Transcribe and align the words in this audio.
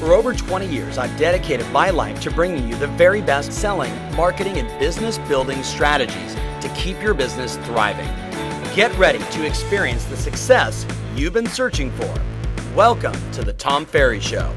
For 0.00 0.14
over 0.14 0.32
20 0.32 0.66
years, 0.66 0.96
I've 0.96 1.14
dedicated 1.18 1.70
my 1.72 1.90
life 1.90 2.22
to 2.22 2.30
bringing 2.30 2.66
you 2.66 2.74
the 2.74 2.86
very 2.86 3.20
best 3.20 3.52
selling, 3.52 3.92
marketing, 4.16 4.56
and 4.56 4.66
business 4.80 5.18
building 5.28 5.62
strategies 5.62 6.34
to 6.62 6.72
keep 6.74 7.02
your 7.02 7.12
business 7.12 7.58
thriving. 7.66 8.08
Get 8.74 8.96
ready 8.96 9.18
to 9.18 9.46
experience 9.46 10.06
the 10.06 10.16
success 10.16 10.86
you've 11.14 11.34
been 11.34 11.46
searching 11.46 11.90
for. 11.90 12.14
Welcome 12.74 13.12
to 13.32 13.42
the 13.42 13.52
Tom 13.52 13.84
Ferry 13.84 14.20
Show. 14.20 14.50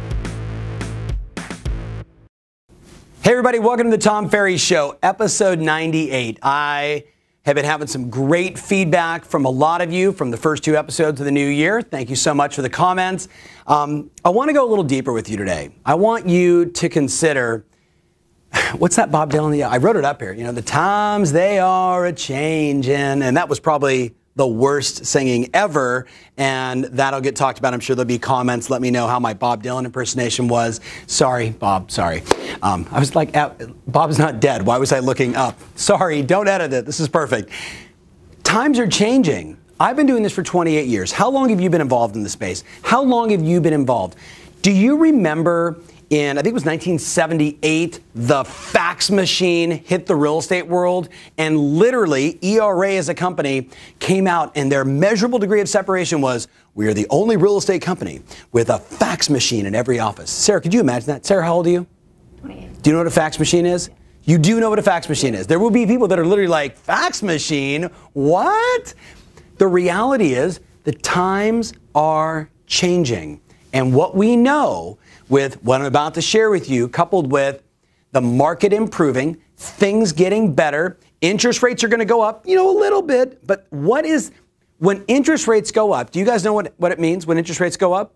Hey, 3.22 3.32
everybody, 3.32 3.60
welcome 3.60 3.88
to 3.88 3.98
the 3.98 4.02
Tom 4.02 4.30
Ferry 4.30 4.56
Show, 4.56 4.98
episode 5.04 5.60
98. 5.60 6.40
I 6.42 7.04
have 7.46 7.56
been 7.56 7.66
having 7.66 7.88
some 7.88 8.10
great 8.10 8.58
feedback 8.58 9.26
from 9.26 9.44
a 9.44 9.50
lot 9.50 9.82
of 9.82 9.92
you 9.92 10.14
from 10.14 10.32
the 10.32 10.38
first 10.38 10.64
two 10.64 10.78
episodes 10.78 11.20
of 11.20 11.26
the 11.26 11.32
new 11.32 11.48
year. 11.48 11.82
Thank 11.82 12.10
you 12.10 12.16
so 12.16 12.34
much 12.34 12.56
for 12.56 12.62
the 12.62 12.70
comments. 12.70 13.28
Um, 13.68 14.12
I 14.24 14.30
want 14.30 14.48
to 14.48 14.54
go 14.54 14.66
a 14.66 14.70
little 14.70 14.84
deeper 14.84 15.12
with 15.12 15.30
you 15.30 15.36
today. 15.36 15.76
I 15.86 15.96
want 15.96 16.26
you 16.26 16.68
to 16.68 16.88
consider 16.88 17.66
what's 18.78 18.96
that 18.96 19.12
Bob 19.12 19.30
Dylan? 19.30 19.68
I 19.68 19.76
wrote 19.78 19.98
it 19.98 20.06
up 20.06 20.22
here. 20.22 20.32
You 20.32 20.46
know, 20.46 20.54
the 20.54 20.62
times 20.62 21.34
they 21.34 21.60
are 21.60 22.06
a 22.06 22.14
changing, 22.14 22.94
and 22.94 23.36
that 23.36 23.50
was 23.50 23.60
probably 23.60 24.16
the 24.36 24.48
worst 24.48 25.06
singing 25.06 25.50
ever, 25.54 26.08
and 26.38 26.86
that'll 26.86 27.22
get 27.22 27.36
talked 27.36 27.60
about. 27.60 27.74
I'm 27.74 27.80
sure 27.80 27.96
there'll 27.96 28.08
be 28.08 28.18
comments. 28.18 28.70
Let 28.70 28.82
me 28.82 28.90
know 28.90 29.08
how 29.08 29.20
my 29.20 29.34
Bob 29.34 29.64
Dylan 29.64 29.86
impersonation 29.86 30.48
was. 30.48 30.82
Sorry, 31.08 31.52
Bob. 31.52 31.92
Sorry. 31.92 32.24
Um, 32.62 32.88
I 32.92 33.00
was 33.00 33.16
like, 33.16 33.34
Bob's 33.88 34.18
not 34.18 34.40
dead. 34.40 34.66
Why 34.66 34.78
was 34.78 34.92
I 34.92 35.00
looking 35.00 35.36
up? 35.36 35.60
Sorry. 35.76 36.22
Don't 36.24 36.48
edit 36.48 36.74
it. 36.74 36.86
This 36.86 37.00
is 37.00 37.08
perfect. 37.08 37.52
Times 38.44 38.80
are 38.80 38.88
changing. 38.88 39.58
I've 39.80 39.96
been 39.96 40.08
doing 40.08 40.24
this 40.24 40.34
for 40.34 40.44
28 40.44 40.88
years. 40.88 41.12
How 41.12 41.30
long 41.30 41.50
have 41.50 41.60
you 41.60 41.70
been 41.70 41.82
involved 41.82 42.16
in 42.16 42.24
the 42.24 42.30
space? 42.30 42.64
How 42.84 43.02
long 43.02 43.30
have 43.32 43.42
you 43.42 43.60
been 43.60 43.74
involved? 43.74 44.16
Do 44.62 44.72
you 44.72 44.98
remember 44.98 45.80
in, 46.14 46.38
I 46.38 46.42
think 46.42 46.52
it 46.52 46.54
was 46.54 46.66
1978, 46.66 48.00
the 48.14 48.44
fax 48.44 49.10
machine 49.10 49.72
hit 49.72 50.06
the 50.06 50.16
real 50.16 50.38
estate 50.38 50.68
world. 50.68 51.10
And 51.38 51.58
literally, 51.58 52.38
ERA 52.42 52.94
as 52.94 53.10
a 53.10 53.16
company 53.16 53.70
came 54.00 54.28
out, 54.28 54.52
and 54.56 54.72
their 54.72 54.86
measurable 54.86 55.40
degree 55.40 55.60
of 55.60 55.68
separation 55.68 56.22
was 56.22 56.48
we 56.76 56.88
are 56.88 56.94
the 56.94 57.08
only 57.10 57.36
real 57.36 57.58
estate 57.58 57.82
company 57.82 58.22
with 58.52 58.70
a 58.70 58.78
fax 58.78 59.30
machine 59.30 59.66
in 59.66 59.74
every 59.74 60.00
office. 60.00 60.30
Sarah, 60.30 60.62
could 60.62 60.74
you 60.74 60.80
imagine 60.80 61.08
that? 61.08 61.26
Sarah, 61.26 61.44
how 61.44 61.56
old 61.56 61.68
are 61.68 61.72
you? 61.72 61.88
28. 62.42 62.82
Do 62.84 62.90
you 62.90 62.94
know 62.94 63.00
what 63.00 63.08
a 63.08 63.12
fax 63.12 63.40
machine 63.40 63.66
is? 63.66 63.90
You 64.24 64.38
do 64.38 64.60
know 64.60 64.70
what 64.70 64.80
a 64.80 64.84
fax 64.84 65.10
machine 65.10 65.34
is. 65.34 65.48
There 65.48 65.60
will 65.60 65.72
be 65.72 65.86
people 65.86 66.08
that 66.08 66.20
are 66.20 66.26
literally 66.26 66.48
like, 66.48 66.78
fax 66.78 67.24
machine? 67.24 67.90
What? 68.14 68.94
The 69.58 69.68
reality 69.68 70.34
is, 70.34 70.60
the 70.84 70.94
times 70.94 71.74
are 71.96 72.50
changing. 72.68 73.42
And 73.74 73.94
what 73.94 74.16
we 74.16 74.36
know 74.36 75.00
with 75.34 75.64
what 75.64 75.82
I'm 75.82 75.88
about 75.88 76.14
to 76.14 76.22
share 76.22 76.52
with 76.52 76.70
you, 76.70 76.88
coupled 76.88 77.32
with 77.32 77.64
the 78.12 78.22
market 78.22 78.72
improving, 78.72 79.42
things 79.58 80.12
getting 80.12 80.54
better, 80.54 81.00
interest 81.22 81.64
rates 81.64 81.84
are 81.84 81.88
going 81.88 82.02
to 82.02 82.06
go 82.06 82.22
up, 82.22 82.46
you 82.46 82.56
know, 82.56 82.70
a 82.70 82.78
little 82.80 83.02
bit. 83.02 83.44
But 83.48 83.66
what 83.72 84.06
is, 84.06 84.32
when 84.78 85.04
interest 85.08 85.48
rates 85.48 85.72
go 85.72 85.92
up, 85.92 86.12
do 86.12 86.20
you 86.20 86.26
guys 86.26 86.44
know 86.44 86.54
what, 86.54 86.76
what 86.78 86.92
it 86.92 87.00
means 87.00 87.26
when 87.26 87.40
interest 87.40 87.60
rates 87.60 87.78
go 87.78 87.94
up? 87.94 88.14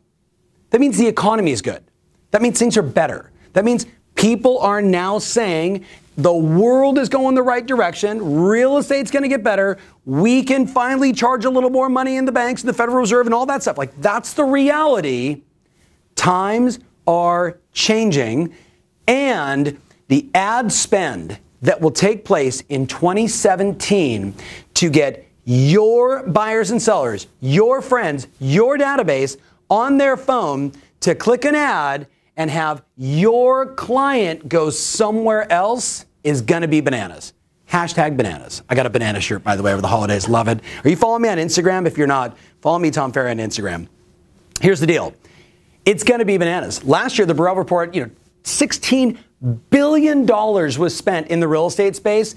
That 0.70 0.80
means 0.80 0.96
the 0.96 1.08
economy 1.08 1.52
is 1.52 1.64
good. 1.64 1.84
That 2.30 2.44
means 2.44 2.60
things 2.60 2.78
are 2.78 2.84
better. 2.84 3.32
That 3.54 3.66
means 3.66 3.88
people 4.14 4.60
are 4.60 4.84
now 4.84 5.18
saying 5.18 5.86
the 6.18 6.36
world 6.36 7.00
is 7.00 7.10
going 7.10 7.34
the 7.34 7.42
right 7.42 7.66
direction. 7.66 8.44
Real 8.44 8.78
estate's 8.78 9.10
going 9.10 9.24
to 9.24 9.30
get 9.30 9.44
better. 9.44 9.80
We 10.06 10.44
can 10.44 10.68
finally 10.68 11.14
charge 11.14 11.46
a 11.46 11.50
little 11.50 11.72
more 11.72 11.90
money 11.90 12.18
in 12.18 12.26
the 12.26 12.32
banks 12.32 12.62
and 12.62 12.70
the 12.70 12.74
Federal 12.74 12.98
Reserve 13.00 13.26
and 13.26 13.34
all 13.34 13.48
that 13.48 13.64
stuff. 13.64 13.80
Like, 13.80 14.00
that's 14.02 14.34
the 14.34 14.44
reality. 14.44 15.42
Times 16.14 16.78
are 17.08 17.58
changing, 17.74 18.54
and 19.08 19.80
the 20.10 20.30
ad 20.36 20.72
spend 20.72 21.40
that 21.62 21.82
will 21.82 21.92
take 21.92 22.26
place 22.26 22.62
in 22.70 22.86
2017 22.86 24.34
to 24.76 24.90
get 24.90 25.28
your 25.46 26.24
buyers 26.24 26.72
and 26.72 26.82
sellers, 26.82 27.28
your 27.40 27.82
friends, 27.82 28.28
your 28.40 28.78
database 28.78 29.38
on 29.70 29.98
their 29.98 30.18
phone 30.18 30.74
to 31.00 31.16
click 31.16 31.46
an 31.46 31.56
ad 31.56 32.08
and 32.36 32.52
have 32.52 32.84
your 32.98 33.74
client 33.74 34.48
go 34.48 34.70
somewhere 34.70 35.52
else 35.52 36.06
is 36.24 36.42
going 36.42 36.62
to 36.62 36.68
be 36.68 36.82
bananas. 36.82 37.34
Hashtag 37.72 38.16
bananas. 38.16 38.62
I 38.70 38.76
got 38.76 38.86
a 38.86 38.90
banana 38.90 39.20
shirt, 39.20 39.44
by 39.44 39.56
the 39.56 39.64
way, 39.64 39.74
over 39.74 39.82
the 39.82 39.88
holidays. 39.88 40.30
Love 40.30 40.48
it. 40.48 40.60
Are 40.84 40.90
you 40.90 40.96
following 40.96 41.24
me 41.24 41.30
on 41.30 41.38
Instagram? 41.38 41.86
If 41.86 41.98
you're 41.98 42.08
not, 42.08 42.38
follow 42.62 42.80
me, 42.80 42.92
Tom 42.92 43.12
Ferry, 43.12 43.32
on 43.32 43.38
Instagram. 43.38 43.88
Here's 44.62 44.80
the 44.80 44.88
deal 44.88 45.14
it's 45.88 46.04
going 46.04 46.20
to 46.20 46.26
be 46.26 46.38
bananas. 46.38 46.84
Last 46.84 47.18
year, 47.18 47.26
the 47.26 47.34
Borrell 47.34 47.56
report, 47.56 47.96
you 47.96 48.06
know, 48.06 48.12
16 48.44 49.18
billion 49.70 50.26
dollars 50.26 50.78
was 50.78 50.94
spent 50.94 51.28
in 51.28 51.40
the 51.40 51.48
real 51.48 51.68
estate 51.68 51.96
space 51.96 52.36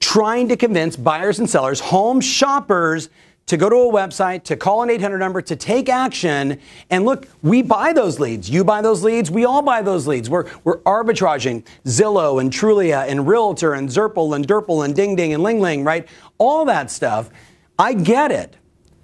trying 0.00 0.48
to 0.48 0.56
convince 0.56 0.96
buyers 0.96 1.38
and 1.38 1.48
sellers, 1.48 1.78
home 1.78 2.20
shoppers 2.20 3.08
to 3.46 3.56
go 3.56 3.68
to 3.68 3.76
a 3.76 3.92
website, 3.92 4.42
to 4.44 4.56
call 4.56 4.82
an 4.82 4.90
800 4.90 5.18
number, 5.18 5.40
to 5.40 5.54
take 5.54 5.88
action. 5.88 6.58
And 6.90 7.04
look, 7.04 7.28
we 7.40 7.62
buy 7.62 7.92
those 7.92 8.18
leads. 8.18 8.50
You 8.50 8.64
buy 8.64 8.82
those 8.82 9.04
leads. 9.04 9.30
We 9.30 9.44
all 9.44 9.62
buy 9.62 9.80
those 9.80 10.08
leads. 10.08 10.28
We're, 10.28 10.50
we're 10.64 10.78
arbitraging 10.78 11.64
Zillow 11.84 12.40
and 12.40 12.50
Trulia 12.50 13.08
and 13.08 13.28
Realtor 13.28 13.74
and 13.74 13.88
Zurple 13.88 14.34
and 14.34 14.46
Durple 14.46 14.84
and 14.84 14.94
Ding 14.94 15.14
Ding 15.14 15.32
and 15.32 15.42
Ling 15.44 15.60
Ling, 15.60 15.84
right? 15.84 16.08
All 16.38 16.64
that 16.64 16.90
stuff. 16.90 17.30
I 17.78 17.94
get 17.94 18.32
it. 18.32 18.56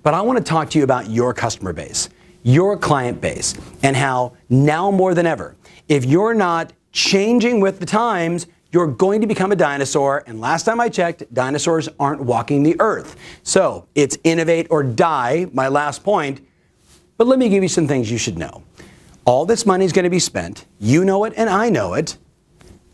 But 0.03 0.15
I 0.15 0.21
want 0.23 0.39
to 0.39 0.45
talk 0.45 0.69
to 0.71 0.79
you 0.79 0.85
about 0.85 1.09
your 1.09 1.33
customer 1.33 1.73
base 1.73 2.09
your 2.45 2.77
client 2.77 3.21
base 3.21 3.55
and 3.83 3.97
how 3.97 4.35
now 4.49 4.93
more 4.93 5.15
than 5.15 5.27
ever, 5.27 5.57
if 5.89 6.05
you're 6.05 6.35
not 6.35 6.73
changing 6.93 7.59
with 7.59 7.81
the 7.81 7.87
times, 7.87 8.47
you're 8.71 8.87
going 8.87 9.21
to 9.21 9.27
become 9.27 9.51
a 9.51 9.57
dinosaur. 9.57 10.23
And 10.27 10.41
last 10.41 10.65
time 10.65 10.81
I 10.81 10.89
checked, 10.89 11.33
dinosaurs 11.33 11.89
aren't 11.99 12.21
walking 12.21 12.63
the 12.63 12.77
earth. 12.81 13.17
So 13.43 13.89
it's 13.95 14.19
innovate 14.25 14.67
or 14.71 14.83
die, 14.83 15.47
my 15.53 15.69
last 15.69 16.05
point. 16.05 16.47
But 17.17 17.27
let 17.27 17.39
me 17.39 17.49
give 17.49 17.63
you 17.63 17.69
some 17.69 17.89
things 17.89 18.11
you 18.11 18.19
should 18.19 18.37
know. 18.37 18.63
All 19.25 19.47
this 19.47 19.65
money 19.65 19.85
is 19.85 19.93
going 19.93 20.05
to 20.05 20.11
be 20.11 20.19
spent. 20.19 20.67
You 20.79 21.05
know 21.05 21.25
it, 21.25 21.33
and 21.37 21.49
I 21.49 21.71
know 21.71 21.95
it. 21.95 22.19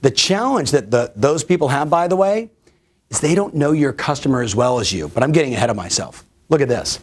The 0.02 0.10
challenge 0.10 0.70
that 0.70 0.90
the, 0.90 1.12
those 1.16 1.42
people 1.42 1.68
have, 1.68 1.90
by 1.90 2.08
the 2.08 2.16
way, 2.16 2.50
is 3.08 3.20
they 3.20 3.34
don't 3.34 3.54
know 3.54 3.72
your 3.72 3.92
customer 3.92 4.42
as 4.42 4.54
well 4.54 4.78
as 4.78 4.92
you. 4.92 5.08
But 5.08 5.22
I'm 5.22 5.32
getting 5.32 5.54
ahead 5.54 5.70
of 5.70 5.76
myself. 5.76 6.24
Look 6.48 6.60
at 6.60 6.68
this. 6.68 7.00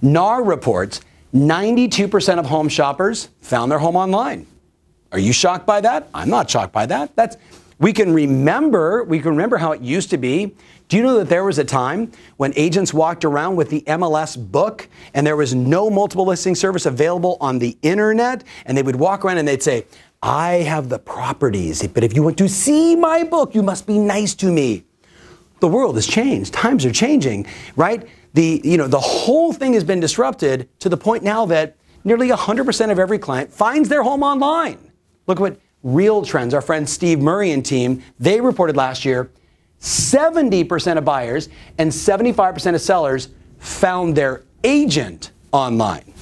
NAR 0.00 0.42
reports 0.42 1.00
92% 1.34 2.38
of 2.38 2.46
home 2.46 2.68
shoppers 2.68 3.28
found 3.40 3.70
their 3.70 3.78
home 3.78 3.96
online. 3.96 4.46
Are 5.12 5.18
you 5.18 5.32
shocked 5.32 5.66
by 5.66 5.80
that? 5.80 6.08
I'm 6.14 6.30
not 6.30 6.48
shocked 6.50 6.72
by 6.72 6.86
that. 6.86 7.14
That's 7.16 7.36
we 7.80 7.92
can 7.92 8.12
remember, 8.12 9.04
we 9.04 9.20
can 9.20 9.30
remember 9.30 9.56
how 9.56 9.72
it 9.72 9.80
used 9.80 10.10
to 10.10 10.18
be. 10.18 10.54
Do 10.88 10.96
you 10.96 11.02
know 11.02 11.18
that 11.18 11.28
there 11.28 11.44
was 11.44 11.58
a 11.58 11.64
time 11.64 12.10
when 12.36 12.52
agents 12.56 12.92
walked 12.92 13.24
around 13.24 13.56
with 13.56 13.70
the 13.70 13.82
MLS 13.82 14.36
book 14.36 14.88
and 15.14 15.26
there 15.26 15.36
was 15.36 15.54
no 15.54 15.88
multiple 15.90 16.24
listing 16.26 16.54
service 16.54 16.86
available 16.86 17.36
on 17.40 17.58
the 17.58 17.76
internet 17.82 18.42
and 18.64 18.76
they 18.76 18.82
would 18.82 18.96
walk 18.96 19.24
around 19.24 19.38
and 19.38 19.46
they'd 19.46 19.62
say, 19.62 19.84
"I 20.22 20.54
have 20.62 20.88
the 20.88 20.98
properties, 20.98 21.86
but 21.86 22.02
if 22.02 22.16
you 22.16 22.22
want 22.22 22.38
to 22.38 22.48
see 22.48 22.96
my 22.96 23.22
book, 23.22 23.54
you 23.54 23.62
must 23.62 23.86
be 23.86 23.98
nice 23.98 24.34
to 24.36 24.50
me." 24.50 24.84
The 25.60 25.68
world 25.68 25.96
has 25.96 26.06
changed. 26.06 26.54
Times 26.54 26.84
are 26.84 26.92
changing, 26.92 27.46
right? 27.76 28.02
The, 28.34 28.60
you 28.64 28.76
know, 28.76 28.86
the 28.86 29.00
whole 29.00 29.52
thing 29.52 29.72
has 29.72 29.84
been 29.84 30.00
disrupted 30.00 30.68
to 30.80 30.88
the 30.88 30.96
point 30.96 31.22
now 31.22 31.46
that 31.46 31.76
nearly 32.04 32.28
100% 32.28 32.90
of 32.90 32.98
every 32.98 33.18
client 33.18 33.52
finds 33.52 33.88
their 33.88 34.02
home 34.02 34.22
online. 34.22 34.92
Look 35.26 35.38
at 35.38 35.40
what 35.40 35.60
Real 35.82 36.24
Trends, 36.24 36.54
our 36.54 36.60
friend 36.60 36.88
Steve 36.88 37.20
Murray 37.20 37.52
and 37.52 37.64
team, 37.64 38.02
they 38.18 38.40
reported 38.40 38.76
last 38.76 39.04
year 39.04 39.30
70% 39.80 40.98
of 40.98 41.04
buyers 41.04 41.48
and 41.78 41.90
75% 41.90 42.74
of 42.74 42.80
sellers 42.80 43.28
found 43.58 44.16
their 44.16 44.42
agent 44.64 45.30
online. 45.52 46.12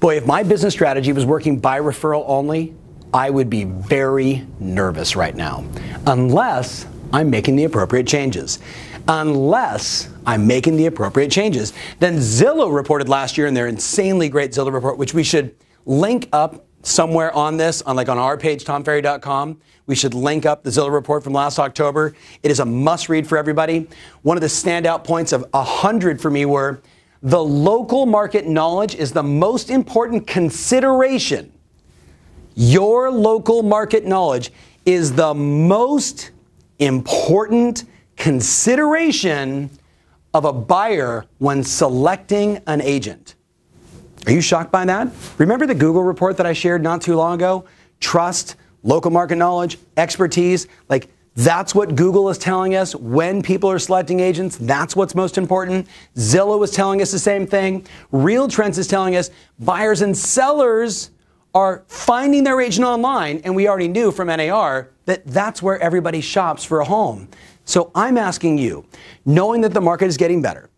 Boy, 0.00 0.16
if 0.16 0.26
my 0.26 0.42
business 0.42 0.74
strategy 0.74 1.12
was 1.12 1.26
working 1.26 1.58
by 1.58 1.80
referral 1.80 2.24
only, 2.26 2.74
I 3.12 3.30
would 3.30 3.48
be 3.48 3.64
very 3.64 4.46
nervous 4.60 5.16
right 5.16 5.34
now, 5.34 5.64
unless 6.06 6.86
I'm 7.12 7.30
making 7.30 7.56
the 7.56 7.64
appropriate 7.64 8.06
changes 8.06 8.58
unless 9.08 10.08
I'm 10.26 10.46
making 10.46 10.76
the 10.76 10.86
appropriate 10.86 11.30
changes. 11.30 11.72
Then 11.98 12.16
Zillow 12.16 12.74
reported 12.74 13.08
last 13.08 13.38
year 13.38 13.46
in 13.46 13.54
their 13.54 13.66
insanely 13.66 14.28
great 14.28 14.50
Zillow 14.50 14.72
report, 14.72 14.98
which 14.98 15.14
we 15.14 15.22
should 15.22 15.54
link 15.84 16.28
up 16.32 16.66
somewhere 16.82 17.32
on 17.32 17.56
this, 17.56 17.82
on 17.82 17.96
like 17.96 18.08
on 18.08 18.18
our 18.18 18.36
page, 18.36 18.64
tomferry.com. 18.64 19.60
We 19.86 19.94
should 19.94 20.14
link 20.14 20.46
up 20.46 20.62
the 20.62 20.70
Zillow 20.70 20.92
report 20.92 21.24
from 21.24 21.32
last 21.32 21.58
October. 21.58 22.14
It 22.42 22.50
is 22.50 22.60
a 22.60 22.64
must 22.64 23.08
read 23.08 23.26
for 23.26 23.38
everybody. 23.38 23.88
One 24.22 24.36
of 24.36 24.40
the 24.40 24.48
standout 24.48 25.04
points 25.04 25.32
of 25.32 25.44
100 25.52 26.20
for 26.20 26.30
me 26.30 26.44
were 26.44 26.80
the 27.22 27.42
local 27.42 28.06
market 28.06 28.46
knowledge 28.46 28.94
is 28.94 29.12
the 29.12 29.22
most 29.22 29.70
important 29.70 30.26
consideration. 30.26 31.52
Your 32.54 33.10
local 33.10 33.62
market 33.62 34.06
knowledge 34.06 34.52
is 34.84 35.12
the 35.14 35.34
most 35.34 36.30
important 36.78 37.84
consideration 38.16 39.70
of 40.34 40.44
a 40.44 40.52
buyer 40.52 41.24
when 41.38 41.62
selecting 41.62 42.60
an 42.66 42.80
agent. 42.80 43.34
Are 44.26 44.32
you 44.32 44.40
shocked 44.40 44.72
by 44.72 44.84
that? 44.84 45.08
Remember 45.38 45.66
the 45.66 45.74
Google 45.74 46.02
report 46.02 46.36
that 46.38 46.46
I 46.46 46.52
shared 46.52 46.82
not 46.82 47.00
too 47.00 47.14
long 47.14 47.34
ago? 47.34 47.64
Trust, 48.00 48.56
local 48.82 49.10
market 49.10 49.36
knowledge, 49.36 49.78
expertise. 49.96 50.66
Like 50.88 51.08
that's 51.36 51.74
what 51.74 51.94
Google 51.94 52.28
is 52.28 52.38
telling 52.38 52.74
us 52.74 52.94
when 52.94 53.42
people 53.42 53.70
are 53.70 53.78
selecting 53.78 54.20
agents. 54.20 54.56
That's 54.56 54.96
what's 54.96 55.14
most 55.14 55.38
important. 55.38 55.86
Zillow 56.16 56.64
is 56.64 56.70
telling 56.70 57.02
us 57.02 57.12
the 57.12 57.18
same 57.18 57.46
thing. 57.46 57.86
Real 58.10 58.48
Trends 58.48 58.78
is 58.78 58.88
telling 58.88 59.16
us 59.16 59.30
buyers 59.58 60.00
and 60.00 60.16
sellers 60.16 61.10
are 61.54 61.84
finding 61.88 62.44
their 62.44 62.60
agent 62.60 62.86
online, 62.86 63.40
and 63.44 63.54
we 63.54 63.68
already 63.68 63.88
knew 63.88 64.12
from 64.12 64.28
NAR 64.28 64.90
that 65.06 65.26
that's 65.26 65.62
where 65.62 65.78
everybody 65.80 66.20
shops 66.20 66.64
for 66.64 66.80
a 66.80 66.84
home. 66.84 67.28
So 67.66 67.90
I'm 67.94 68.16
asking 68.16 68.58
you, 68.58 68.86
knowing 69.24 69.60
that 69.62 69.74
the 69.74 69.80
market 69.80 70.06
is 70.06 70.16
getting 70.16 70.40
better, 70.40 70.70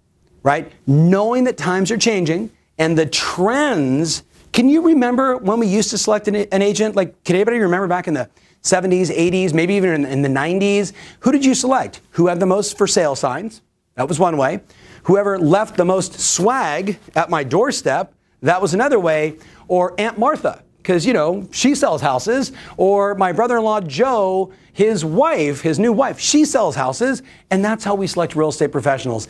right? 0.42 0.72
Knowing 0.86 1.44
that 1.44 1.56
times 1.56 1.90
are 1.90 1.98
changing 1.98 2.50
and 2.78 2.98
the 2.98 3.06
trends. 3.06 4.24
Can 4.52 4.68
you 4.68 4.80
remember 4.80 5.36
when 5.36 5.60
we 5.60 5.66
used 5.66 5.90
to 5.90 5.98
select 5.98 6.26
an, 6.28 6.34
an 6.36 6.62
agent? 6.62 6.96
Like, 6.96 7.22
can 7.24 7.36
anybody 7.36 7.58
remember 7.58 7.86
back 7.86 8.08
in 8.08 8.14
the 8.14 8.30
70s, 8.62 9.14
80s, 9.14 9.52
maybe 9.52 9.74
even 9.74 9.90
in, 9.90 10.04
in 10.06 10.22
the 10.22 10.28
90s? 10.28 10.94
Who 11.20 11.30
did 11.30 11.44
you 11.44 11.54
select? 11.54 12.00
Who 12.12 12.26
had 12.26 12.40
the 12.40 12.46
most 12.46 12.78
for 12.78 12.86
sale 12.86 13.14
signs? 13.14 13.60
That 13.96 14.08
was 14.08 14.18
one 14.18 14.38
way. 14.38 14.60
Whoever 15.04 15.38
left 15.38 15.76
the 15.76 15.84
most 15.84 16.18
swag 16.18 16.98
at 17.14 17.28
my 17.28 17.44
doorstep, 17.44 18.14
that 18.40 18.62
was 18.62 18.72
another 18.72 18.98
way. 18.98 19.36
Or 19.66 19.94
Aunt 19.98 20.18
Martha, 20.18 20.62
because, 20.78 21.04
you 21.04 21.12
know, 21.12 21.46
she 21.52 21.74
sells 21.74 22.00
houses. 22.00 22.52
Or 22.76 23.14
my 23.14 23.32
brother 23.32 23.58
in 23.58 23.64
law, 23.64 23.80
Joe, 23.80 24.52
his 24.72 25.04
wife, 25.04 25.60
his 25.60 25.78
new 25.78 25.92
wife, 25.92 26.18
she 26.18 26.44
sells 26.44 26.74
houses. 26.74 27.22
And 27.50 27.64
that's 27.64 27.84
how 27.84 27.94
we 27.94 28.06
select 28.06 28.34
real 28.34 28.48
estate 28.48 28.72
professionals. 28.72 29.28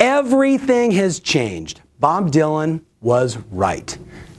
Everything 0.00 0.90
has 0.92 1.20
changed. 1.20 1.80
Bob 2.00 2.30
Dylan 2.30 2.80
was 3.00 3.36
right. 3.50 3.96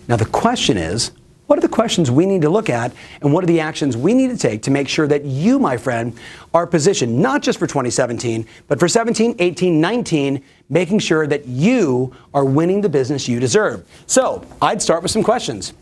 Now, 0.07 0.15
the 0.15 0.25
question 0.25 0.77
is 0.77 1.11
what 1.47 1.59
are 1.59 1.61
the 1.61 1.69
questions 1.69 2.09
we 2.09 2.25
need 2.25 2.41
to 2.41 2.49
look 2.49 2.71
at, 2.71 2.91
and 3.21 3.31
what 3.31 3.43
are 3.43 3.47
the 3.47 3.59
actions 3.59 3.95
we 3.95 4.15
need 4.15 4.29
to 4.31 4.37
take 4.37 4.63
to 4.63 4.71
make 4.71 4.87
sure 4.87 5.07
that 5.07 5.25
you, 5.25 5.59
my 5.59 5.77
friend, 5.77 6.17
are 6.55 6.65
positioned 6.65 7.15
not 7.15 7.43
just 7.43 7.59
for 7.59 7.67
2017, 7.67 8.47
but 8.67 8.79
for 8.79 8.87
17, 8.87 9.35
18, 9.37 9.79
19, 9.79 10.43
making 10.69 10.97
sure 10.97 11.27
that 11.27 11.45
you 11.45 12.15
are 12.33 12.43
winning 12.43 12.81
the 12.81 12.89
business 12.89 13.27
you 13.27 13.39
deserve? 13.39 13.87
So, 14.07 14.43
I'd 14.59 14.81
start 14.81 15.03
with 15.03 15.11
some 15.11 15.23
questions. 15.23 15.73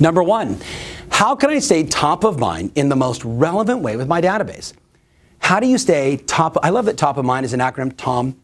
Number 0.00 0.22
one, 0.22 0.60
how 1.10 1.34
can 1.34 1.50
I 1.50 1.58
stay 1.58 1.84
top 1.84 2.24
of 2.24 2.38
mind 2.38 2.72
in 2.74 2.88
the 2.88 2.96
most 2.96 3.24
relevant 3.24 3.80
way 3.80 3.96
with 3.96 4.06
my 4.06 4.20
database? 4.20 4.72
How 5.40 5.60
do 5.60 5.66
you 5.66 5.78
stay 5.78 6.18
top? 6.18 6.56
I 6.62 6.70
love 6.70 6.84
that 6.86 6.96
top 6.96 7.16
of 7.16 7.24
mind 7.24 7.44
is 7.44 7.52
an 7.52 7.60
acronym. 7.60 7.96
Tom, 7.96 8.36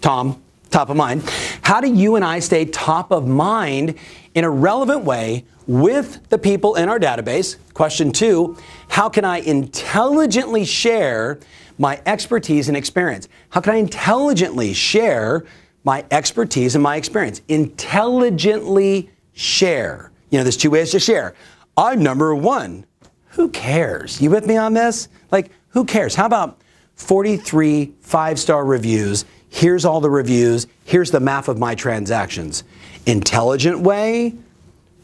Tom, 0.00 0.42
top 0.70 0.90
of 0.90 0.96
mind. 0.96 1.22
How 1.62 1.80
do 1.80 1.92
you 1.92 2.16
and 2.16 2.24
I 2.24 2.40
stay 2.40 2.64
top 2.64 3.10
of 3.10 3.26
mind 3.26 3.94
in 4.34 4.44
a 4.44 4.50
relevant 4.50 5.04
way 5.04 5.44
with 5.66 6.28
the 6.28 6.38
people 6.38 6.74
in 6.74 6.88
our 6.88 6.98
database? 6.98 7.56
Question 7.74 8.12
two, 8.12 8.56
how 8.88 9.08
can 9.08 9.24
I 9.24 9.38
intelligently 9.38 10.64
share 10.64 11.38
my 11.78 12.00
expertise 12.06 12.68
and 12.68 12.76
experience? 12.76 13.28
How 13.50 13.60
can 13.60 13.74
I 13.74 13.76
intelligently 13.76 14.74
share 14.74 15.46
my 15.84 16.04
expertise 16.10 16.74
and 16.74 16.82
my 16.82 16.96
experience? 16.96 17.40
Intelligently 17.48 19.10
share. 19.32 20.07
You 20.30 20.38
know, 20.38 20.44
there's 20.44 20.56
two 20.56 20.70
ways 20.70 20.90
to 20.92 21.00
share. 21.00 21.34
I'm 21.76 22.02
number 22.02 22.34
one. 22.34 22.84
Who 23.30 23.48
cares? 23.50 24.20
You 24.20 24.30
with 24.30 24.46
me 24.46 24.56
on 24.56 24.74
this? 24.74 25.08
Like, 25.30 25.50
who 25.68 25.84
cares? 25.84 26.14
How 26.14 26.26
about 26.26 26.60
43 26.96 27.94
five 28.00 28.38
star 28.38 28.64
reviews? 28.64 29.24
Here's 29.48 29.84
all 29.84 30.00
the 30.00 30.10
reviews. 30.10 30.66
Here's 30.84 31.10
the 31.10 31.20
map 31.20 31.48
of 31.48 31.58
my 31.58 31.74
transactions. 31.74 32.64
Intelligent 33.06 33.80
way, 33.80 34.34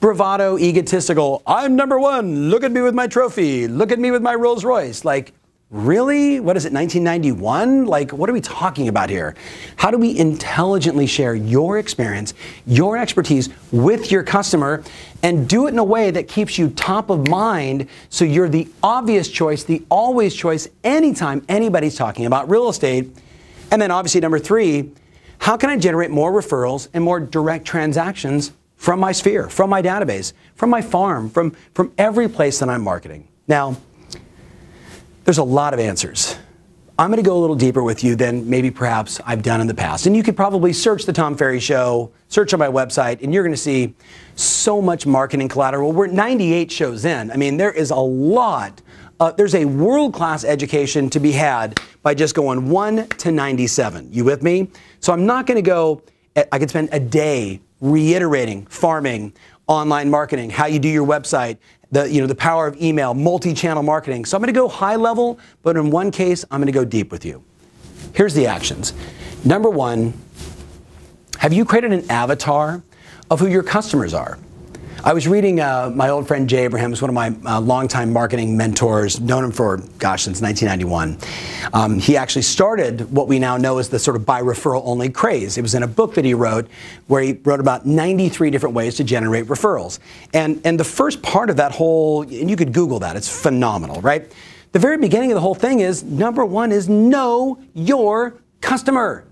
bravado, 0.00 0.59
egotistical. 0.59 1.43
I'm 1.47 1.77
number 1.77 1.99
one. 1.99 2.50
Look 2.50 2.62
at 2.65 2.73
me 2.73 2.82
with 2.82 2.94
my 2.94 3.06
trophy. 3.06 3.69
Look 3.69 3.93
at 3.93 3.99
me 3.99 4.11
with 4.11 4.23
my 4.23 4.35
Rolls 4.35 4.65
Royce. 4.65 5.05
Like, 5.05 5.32
Really? 5.70 6.38
What 6.38 6.56
is 6.56 6.66
it, 6.66 6.72
1991? 6.72 7.87
Like, 7.87 8.12
what 8.12 8.31
are 8.31 8.32
we 8.32 8.40
talking 8.40 8.87
about 8.87 9.11
here? 9.11 9.34
How 9.75 9.90
do 9.90 9.99
we 9.99 10.16
intelligently 10.16 11.06
share 11.08 11.34
your 11.34 11.78
experience, 11.78 12.32
your 12.64 12.96
expertise 12.96 13.49
with 13.72 14.12
your 14.12 14.22
customer, 14.22 14.84
and 15.25 15.49
do 15.49 15.66
it 15.66 15.70
in 15.70 15.78
a 15.78 15.84
way 15.84 16.12
that 16.12 16.28
keeps 16.28 16.58
you 16.58 16.70
top 16.70 17.11
of 17.11 17.26
mind 17.28 17.88
so 18.08 18.25
you're 18.25 18.49
the 18.49 18.69
obvious 18.84 19.28
choice, 19.28 19.64
the 19.64 19.82
always 19.90 20.32
choice, 20.32 20.69
anytime 20.84 21.44
anybody's 21.49 21.96
talking 21.96 22.26
about 22.26 22.49
real 22.49 22.69
estate? 22.69 23.10
And 23.72 23.82
then, 23.82 23.90
obviously, 23.90 24.20
number 24.20 24.38
three, 24.38 24.93
how 25.38 25.56
can 25.56 25.70
I 25.70 25.76
generate 25.76 26.12
more 26.12 26.31
referrals 26.31 26.88
and 26.94 27.02
more 27.02 27.19
direct 27.19 27.64
transactions 27.64 28.52
from 28.76 29.00
my 29.00 29.10
sphere, 29.10 29.49
from 29.49 29.70
my 29.70 29.82
database, 29.82 30.34
from 30.55 30.70
my 30.70 30.82
farm, 30.82 31.31
from, 31.31 31.56
from 31.72 31.93
every 31.99 32.28
place 32.28 32.60
that 32.60 32.69
I'm 32.69 32.82
marketing? 32.82 33.26
Now, 33.49 33.76
there's 35.25 35.38
a 35.38 35.44
lot 35.44 35.75
of 35.75 35.81
answers. 35.81 36.37
I'm 36.97 37.11
going 37.11 37.23
to 37.23 37.29
go 37.29 37.37
a 37.37 37.41
little 37.41 37.56
deeper 37.56 37.82
with 37.82 38.05
you 38.05 38.15
than 38.15 38.49
maybe 38.49 38.71
perhaps 38.71 39.21
I've 39.26 39.43
done 39.43 39.61
in 39.61 39.67
the 39.67 39.75
past. 39.75 40.06
And 40.06 40.17
you 40.17 40.23
could 40.23 40.37
probably 40.37 40.73
search 40.73 41.06
the 41.06 41.12
Tom 41.12 41.37
Ferry 41.37 41.59
Show, 41.59 42.12
search 42.29 42.53
on 42.55 42.61
my 42.61 42.69
website, 42.69 43.21
and 43.21 43.35
you're 43.35 43.43
going 43.43 43.55
to 43.55 43.61
see 43.61 43.94
so 44.37 44.81
much 44.81 45.05
marketing 45.05 45.49
collateral. 45.49 45.91
We're 45.91 46.06
98 46.06 46.71
shows 46.71 47.05
in. 47.05 47.32
I 47.32 47.37
mean, 47.37 47.56
there 47.56 47.73
is 47.73 47.91
a 47.91 47.97
lot. 47.97 48.81
Uh, 49.19 49.32
there's 49.32 49.56
a 49.56 49.65
world 49.65 50.15
class 50.15 50.44
education 50.44 51.11
to 51.11 51.19
be 51.19 51.32
had 51.32 51.81
by 52.03 52.15
just 52.15 52.37
going 52.37 52.69
1 52.69 53.09
to 53.09 53.32
97. 53.32 54.12
You 54.12 54.25
with 54.25 54.44
me? 54.44 54.70
So 55.00 55.12
I'm 55.12 55.27
not 55.27 55.47
going 55.47 55.56
to 55.56 55.62
go, 55.62 56.00
I 56.37 56.59
could 56.61 56.70
spend 56.70 56.91
a 56.93 57.00
day 57.00 57.61
reiterating 57.81 58.67
farming, 58.67 59.35
online 59.66 60.11
marketing, 60.11 60.50
how 60.50 60.66
you 60.66 60.78
do 60.78 60.88
your 60.88 61.06
website, 61.06 61.58
the, 61.90 62.11
you 62.11 62.20
know, 62.20 62.26
the 62.26 62.34
power 62.34 62.66
of 62.66 62.81
email, 62.81 63.14
multi-channel 63.14 63.82
marketing. 63.82 64.25
So 64.25 64.37
I'm 64.37 64.43
going 64.43 64.52
to 64.52 64.58
go 64.58 64.69
high 64.69 64.96
level, 64.96 65.38
but 65.62 65.76
in 65.76 65.90
one 65.90 66.11
case, 66.11 66.44
I'm 66.50 66.61
going 66.61 66.66
to 66.66 66.72
go 66.72 66.84
deep 66.84 67.11
with 67.12 67.25
you. 67.25 67.43
Here's 68.14 68.34
the 68.34 68.46
actions. 68.46 68.93
Number 69.44 69.70
one, 69.70 70.14
have 71.38 71.52
you 71.52 71.64
created 71.64 71.93
an 71.93 72.11
avatar 72.11 72.82
of 73.31 73.40
who 73.40 73.46
your 73.46 73.62
customers 73.62 74.14
are? 74.14 74.38
I 75.06 75.12
was 75.12 75.29
reading 75.29 75.61
uh, 75.61 75.93
my 75.95 76.09
old 76.09 76.27
friend 76.27 76.49
Jay 76.49 76.65
Abrahams, 76.65 77.03
one 77.03 77.11
of 77.11 77.15
my 77.15 77.29
uh, 77.45 77.61
longtime 77.61 78.11
marketing 78.11 78.56
mentors, 78.56 79.21
known 79.21 79.45
him 79.45 79.53
for, 79.53 79.77
gosh, 79.99 80.23
since 80.23 80.41
1991. 80.41 81.19
Um, 81.75 81.99
he 81.99 82.17
actually 82.17 82.41
started 82.41 83.12
what 83.12 83.29
we 83.29 83.39
now 83.39 83.59
know 83.59 83.77
as 83.77 83.91
the 83.91 83.99
sort 83.99 84.17
of 84.17 84.25
by 84.25 84.41
referral 84.41 84.81
only 84.87 85.11
craze. 85.11 85.59
It 85.59 85.61
was 85.61 85.75
in 85.75 85.83
a 85.83 85.87
book 85.87 86.15
that 86.15 86.25
he 86.25 86.33
wrote 86.33 86.69
where 87.09 87.21
he 87.21 87.35
wrote 87.35 87.61
about 87.61 87.85
93 87.85 88.49
different 88.49 88.75
ways 88.75 88.95
to 88.95 89.05
generate 89.05 89.45
referrals. 89.45 89.99
And, 90.33 90.59
and 90.65 90.81
the 90.81 90.85
first 90.85 91.21
part 91.21 91.51
of 91.51 91.59
that 91.59 91.73
whole, 91.73 92.23
and 92.23 92.49
you 92.49 92.56
could 92.56 92.73
Google 92.73 92.99
that, 93.01 93.15
it's 93.15 93.29
phenomenal, 93.29 94.01
right? 94.01 94.32
The 94.73 94.79
very 94.79 94.96
beginning 94.96 95.32
of 95.32 95.34
the 95.34 95.43
whole 95.43 95.55
thing 95.55 95.81
is 95.81 96.03
number 96.03 96.46
one 96.46 96.73
is 96.73 96.89
know 96.89 97.63
your 97.75 98.37
customer. 98.63 99.27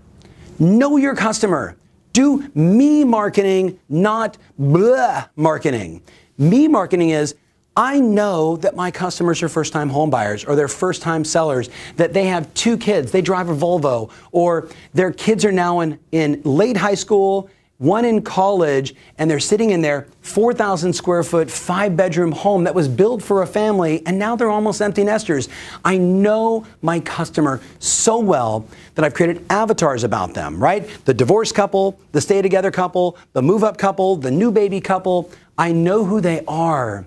Know 0.59 0.97
your 0.97 1.15
customer. 1.15 1.75
Do 2.13 2.49
me 2.53 3.03
marketing, 3.03 3.79
not 3.89 4.37
blah 4.57 5.25
marketing. 5.35 6.03
Me 6.37 6.67
marketing 6.67 7.09
is 7.09 7.35
I 7.75 7.99
know 7.99 8.55
that 8.57 8.75
my 8.75 8.91
customers 8.91 9.41
are 9.41 9.49
first 9.49 9.73
time 9.73 9.89
home 9.89 10.11
buyers 10.11 10.45
or 10.45 10.55
they're 10.55 10.67
first 10.67 11.01
time 11.01 11.25
sellers, 11.25 11.71
that 11.95 12.13
they 12.13 12.25
have 12.25 12.53
two 12.53 12.77
kids, 12.77 13.11
they 13.11 13.21
drive 13.21 13.49
a 13.49 13.55
Volvo, 13.55 14.11
or 14.31 14.69
their 14.93 15.11
kids 15.11 15.43
are 15.43 15.51
now 15.51 15.79
in, 15.79 15.97
in 16.11 16.39
late 16.43 16.77
high 16.77 16.93
school 16.93 17.49
one 17.79 18.05
in 18.05 18.21
college, 18.21 18.95
and 19.17 19.29
they're 19.29 19.39
sitting 19.39 19.71
in 19.71 19.81
their 19.81 20.07
4,000 20.21 20.93
square 20.93 21.23
foot, 21.23 21.49
five 21.49 21.97
bedroom 21.97 22.31
home 22.31 22.63
that 22.63 22.73
was 22.73 22.87
built 22.87 23.21
for 23.21 23.41
a 23.41 23.47
family, 23.47 24.01
and 24.05 24.17
now 24.17 24.35
they're 24.35 24.49
almost 24.49 24.81
empty 24.81 25.03
nesters. 25.03 25.49
I 25.83 25.97
know 25.97 26.65
my 26.81 26.99
customer 26.99 27.59
so 27.79 28.19
well 28.19 28.67
that 28.95 29.03
I've 29.03 29.13
created 29.13 29.45
avatars 29.49 30.03
about 30.03 30.33
them, 30.33 30.61
right? 30.61 30.87
The 31.05 31.13
divorced 31.13 31.55
couple, 31.55 31.99
the 32.11 32.21
stay 32.21 32.41
together 32.41 32.71
couple, 32.71 33.17
the 33.33 33.41
move 33.41 33.63
up 33.63 33.77
couple, 33.77 34.15
the 34.15 34.31
new 34.31 34.51
baby 34.51 34.79
couple. 34.79 35.29
I 35.57 35.71
know 35.71 36.05
who 36.05 36.21
they 36.21 36.43
are. 36.47 37.05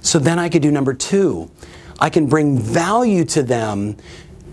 So 0.00 0.18
then 0.18 0.38
I 0.38 0.48
could 0.48 0.62
do 0.62 0.70
number 0.70 0.94
two. 0.94 1.50
I 2.00 2.08
can 2.08 2.26
bring 2.26 2.58
value 2.58 3.24
to 3.26 3.42
them 3.42 3.96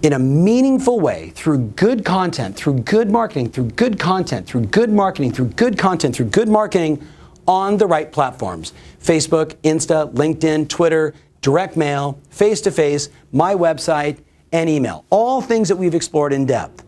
in 0.04 0.14
a 0.14 0.20
meaningful 0.20 1.00
way 1.00 1.32
through 1.32 1.60
good 1.70 2.06
content, 2.06 2.56
through 2.56 2.80
good 2.80 3.10
marketing, 3.10 3.50
through 3.50 3.72
good 3.72 4.00
content, 4.00 4.48
through 4.48 4.66
good 4.66 4.92
marketing, 4.92 5.32
through 5.32 5.48
good 5.50 5.78
content, 5.78 6.16
through 6.16 6.28
good 6.28 6.48
marketing 6.48 7.06
on 7.48 7.78
the 7.78 7.88
right 7.88 8.12
platforms 8.12 8.74
Facebook, 9.02 9.56
Insta, 9.64 10.14
LinkedIn, 10.14 10.68
Twitter, 10.68 11.14
direct 11.42 11.78
mail, 11.78 12.20
face 12.30 12.62
to 12.62 12.72
face, 12.72 13.10
my 13.32 13.56
website, 13.56 14.20
and 14.52 14.70
email. 14.70 15.06
All 15.10 15.42
things 15.42 15.70
that 15.70 15.76
we've 15.76 15.96
explored 15.96 16.34
in 16.34 16.46
depth. 16.46 16.84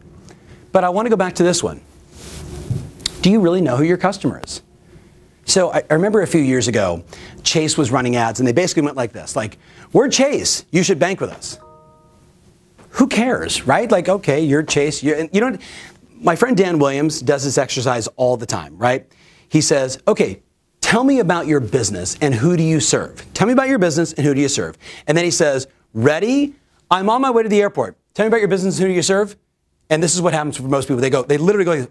But 0.72 0.84
I 0.84 0.90
want 0.90 1.06
to 1.06 1.10
go 1.10 1.16
back 1.16 1.36
to 1.36 1.44
this 1.44 1.64
one. 1.64 1.82
Do 3.22 3.32
you 3.32 3.40
really 3.40 3.62
know 3.62 3.76
who 3.76 3.84
your 3.84 3.98
customer 3.98 4.42
is? 4.44 4.62
So 5.46 5.72
I, 5.72 5.84
remember 5.90 6.22
a 6.22 6.28
few 6.28 6.42
years 6.42 6.68
ago, 6.68 7.04
Chase 7.44 7.78
was 7.78 7.92
running 7.92 8.16
ads, 8.16 8.40
and 8.40 8.48
they 8.48 8.54
basically 8.54 8.84
went 8.84 8.96
like 8.96 9.12
this: 9.14 9.36
like, 9.36 9.58
"We're 9.92 10.08
Chase. 10.08 10.64
You 10.72 10.84
should 10.84 11.00
bank 11.00 11.20
with 11.20 11.32
us." 11.32 11.60
Who 12.92 13.08
cares, 13.08 13.66
right? 13.66 13.90
Like, 13.90 14.10
okay, 14.10 14.44
you're 14.44 14.64
Chase. 14.64 15.04
You're, 15.04 15.26
you 15.32 15.42
know, 15.42 15.58
my 16.22 16.36
friend 16.36 16.58
Dan 16.58 16.80
Williams 16.80 17.22
does 17.22 17.44
this 17.44 17.58
exercise 17.58 18.08
all 18.16 18.38
the 18.38 18.46
time, 18.46 18.78
right? 18.78 19.10
He 19.48 19.62
says, 19.62 20.02
okay, 20.08 20.42
tell 20.82 21.04
me 21.04 21.20
about 21.20 21.48
your 21.48 21.60
business 21.60 22.18
and 22.22 22.34
who 22.34 22.58
do 22.58 22.64
you 22.64 22.80
serve? 22.80 23.26
Tell 23.34 23.48
me 23.48 23.54
about 23.54 23.70
your 23.70 23.80
business 23.80 24.14
and 24.14 24.26
who 24.26 24.34
do 24.34 24.42
you 24.42 24.50
serve? 24.50 24.78
And 25.08 25.18
then 25.18 25.26
he 25.26 25.32
says, 25.32 25.68
ready? 25.94 26.56
I'm 26.92 27.10
on 27.10 27.22
my 27.22 27.32
way 27.32 27.44
to 27.44 27.50
the 27.50 27.62
airport. 27.62 27.98
Tell 28.14 28.26
me 28.26 28.28
about 28.28 28.40
your 28.40 28.48
business 28.50 28.78
and 28.78 28.84
who 28.84 28.90
do 28.90 28.96
you 28.96 29.02
serve? 29.02 29.38
And 29.90 30.04
this 30.04 30.14
is 30.14 30.22
what 30.22 30.34
happens 30.34 30.58
for 30.58 30.64
most 30.64 30.88
people. 30.88 31.02
They 31.02 31.10
go, 31.10 31.24
they 31.24 31.38
literally 31.38 31.66
go, 31.66 31.88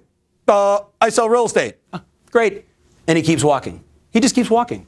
uh, 0.48 0.84
I 1.00 1.08
sell 1.08 1.28
real 1.28 1.46
estate. 1.46 1.76
Oh, 1.92 2.00
great. 2.30 2.64
And 3.06 3.16
he 3.16 3.22
keeps 3.22 3.42
walking. 3.42 3.82
He 4.12 4.20
just 4.20 4.34
keeps 4.34 4.50
walking. 4.50 4.86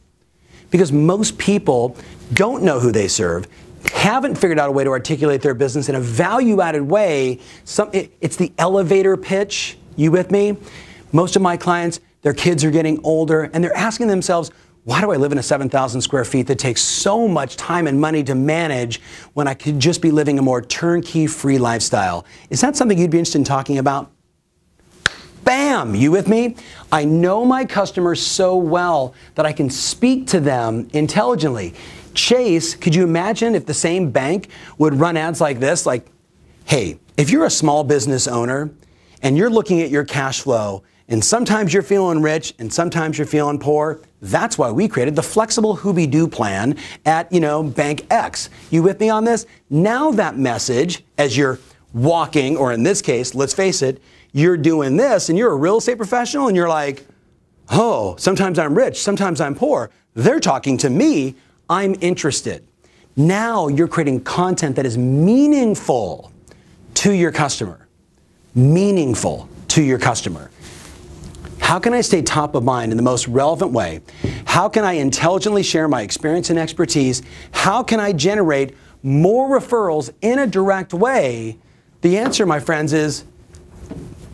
Because 0.71 0.93
most 0.93 1.39
people 1.39 1.97
don't 2.33 2.63
know 2.63 2.79
who 2.79 2.93
they 2.93 3.09
serve, 3.09 3.49
haven't 3.93 4.37
figured 4.37 4.59
out 4.59 4.69
a 4.69 4.73
way 4.73 4.85
to 4.85 4.91
articulate 4.91 5.43
their 5.43 5.55
business 5.55 5.89
in 5.89 5.95
a 5.95 6.01
value 6.01 6.61
added 6.61 6.83
way. 6.83 7.41
Some, 7.65 7.91
it, 7.93 8.13
it's 8.21 8.37
the 8.37 8.53
elevator 8.59 9.17
pitch. 9.17 9.79
You 9.97 10.11
with 10.11 10.31
me? 10.31 10.57
Most 11.13 11.37
of 11.37 11.43
my 11.43 11.57
clients, 11.57 12.01
their 12.23 12.35
kids 12.35 12.65
are 12.65 12.71
getting 12.71 13.01
older 13.05 13.51
and 13.53 13.63
they're 13.65 13.77
asking 13.77 14.09
themselves, 14.09 14.51
why 14.85 15.01
do 15.01 15.13
I 15.13 15.17
live 15.17 15.33
in 15.33 15.39
a 15.39 15.43
7,000 15.43 16.01
square 16.01 16.25
feet 16.25 16.47
that 16.47 16.59
takes 16.59 16.81
so 16.81 17.29
much 17.29 17.57
time 17.57 17.87
and 17.87 18.01
money 18.01 18.25
to 18.25 18.35
manage 18.35 19.01
when 19.35 19.47
I 19.47 19.55
could 19.55 19.79
just 19.79 20.01
be 20.01 20.11
living 20.11 20.39
a 20.39 20.43
more 20.43 20.63
turnkey 20.63 21.27
free 21.27 21.59
lifestyle? 21.59 22.25
Is 22.49 22.61
that 22.63 22.77
something 22.77 22.99
you'd 22.99 23.11
be 23.11 23.19
interested 23.19 23.39
in 23.39 23.45
talking 23.45 23.79
about? 23.79 24.11
Bam! 25.45 25.95
You 25.95 26.11
with 26.11 26.29
me? 26.29 26.57
I 26.93 27.05
know 27.05 27.45
my 27.45 27.65
customers 27.65 28.25
so 28.25 28.57
well 28.57 29.15
that 29.35 29.47
I 29.47 29.53
can 29.53 29.69
speak 29.69 30.27
to 30.29 30.41
them 30.41 30.89
intelligently. 30.93 31.75
Chase, 32.15 32.75
could 32.75 32.95
you 32.95 33.05
imagine 33.05 33.55
if 33.55 33.67
the 33.67 33.75
same 33.75 34.11
bank 34.11 34.49
would 34.79 34.95
run 34.95 35.17
ads 35.17 35.41
like 35.41 35.61
this? 35.61 35.87
Like, 35.87 36.07
hey, 36.65 36.99
if 37.17 37.31
you're 37.31 37.47
a 37.47 37.51
small 37.51 37.85
business 37.85 38.27
owner 38.27 38.71
and 39.23 39.37
you're 39.37 39.51
looking 39.51 39.81
at 39.81 39.91
your 39.91 40.05
cash 40.05 40.41
flow, 40.41 40.83
and 41.11 41.25
sometimes 41.25 41.75
you're 41.75 41.83
feeling 41.83 42.23
rich 42.23 42.55
and 42.61 42.73
sometimes 42.73 43.19
you're 43.19 43.27
feeling 43.27 43.59
poor, 43.59 44.01
that's 44.23 44.57
why 44.57 44.71
we 44.71 44.87
created 44.87 45.17
the 45.17 45.23
flexible 45.23 45.77
Hooby 45.77 46.09
Doo 46.09 46.29
plan 46.29 46.79
at, 47.05 47.31
you 47.33 47.41
know, 47.41 47.65
Bank 47.65 48.07
X. 48.11 48.49
You 48.71 48.85
with 48.85 49.01
me 49.01 49.11
on 49.11 49.25
this? 49.25 49.45
Now 49.69 50.13
that 50.13 50.39
message, 50.39 51.05
as 51.19 51.37
you're 51.37 51.59
walking, 51.93 52.57
or 52.57 52.73
in 52.73 52.85
this 52.85 53.03
case, 53.03 53.35
let's 53.35 53.53
face 53.53 53.83
it, 53.83 54.01
you're 54.33 54.57
doing 54.57 54.97
this 54.97 55.29
and 55.29 55.37
you're 55.37 55.51
a 55.51 55.57
real 55.57 55.79
estate 55.79 55.97
professional 55.97 56.47
and 56.47 56.57
you're 56.57 56.69
like, 56.69 57.05
oh, 57.71 58.15
sometimes 58.17 58.57
I'm 58.59 58.77
rich, 58.77 59.03
sometimes 59.03 59.41
I'm 59.41 59.57
poor. 59.57 59.91
They're 60.15 60.41
talking 60.41 60.79
to 60.79 60.91
me 60.91 61.35
I'm 61.71 61.95
interested. 62.01 62.67
Now 63.17 63.69
you're 63.69 63.89
creating 63.89 64.25
content 64.25 64.75
that 64.77 64.85
is 64.85 64.99
meaningful 64.99 66.33
to 66.95 67.13
your 67.13 67.31
customer. 67.31 67.87
Meaningful 68.57 69.49
to 69.69 69.83
your 69.83 69.99
customer. 69.99 70.51
How 71.61 71.79
can 71.79 71.95
I 71.95 72.01
stay 72.01 72.23
top 72.23 72.57
of 72.57 72.65
mind 72.65 72.91
in 72.91 72.97
the 72.97 73.05
most 73.05 73.29
relevant 73.29 73.71
way? 73.71 74.01
How 74.45 74.69
can 74.69 74.83
I 74.83 74.95
intelligently 74.95 75.63
share 75.63 75.87
my 75.87 76.03
experience 76.03 76.51
and 76.51 76.59
expertise? 76.59 77.23
How 77.53 77.85
can 77.85 78.01
I 78.01 78.13
generate 78.13 78.75
more 79.05 79.49
referrals 79.49 80.13
in 80.21 80.41
a 80.41 80.49
direct 80.49 80.93
way? 80.93 81.59
The 82.01 82.19
answer, 82.19 82.45
my 82.47 82.59
friends, 82.59 82.93
is 82.93 83.25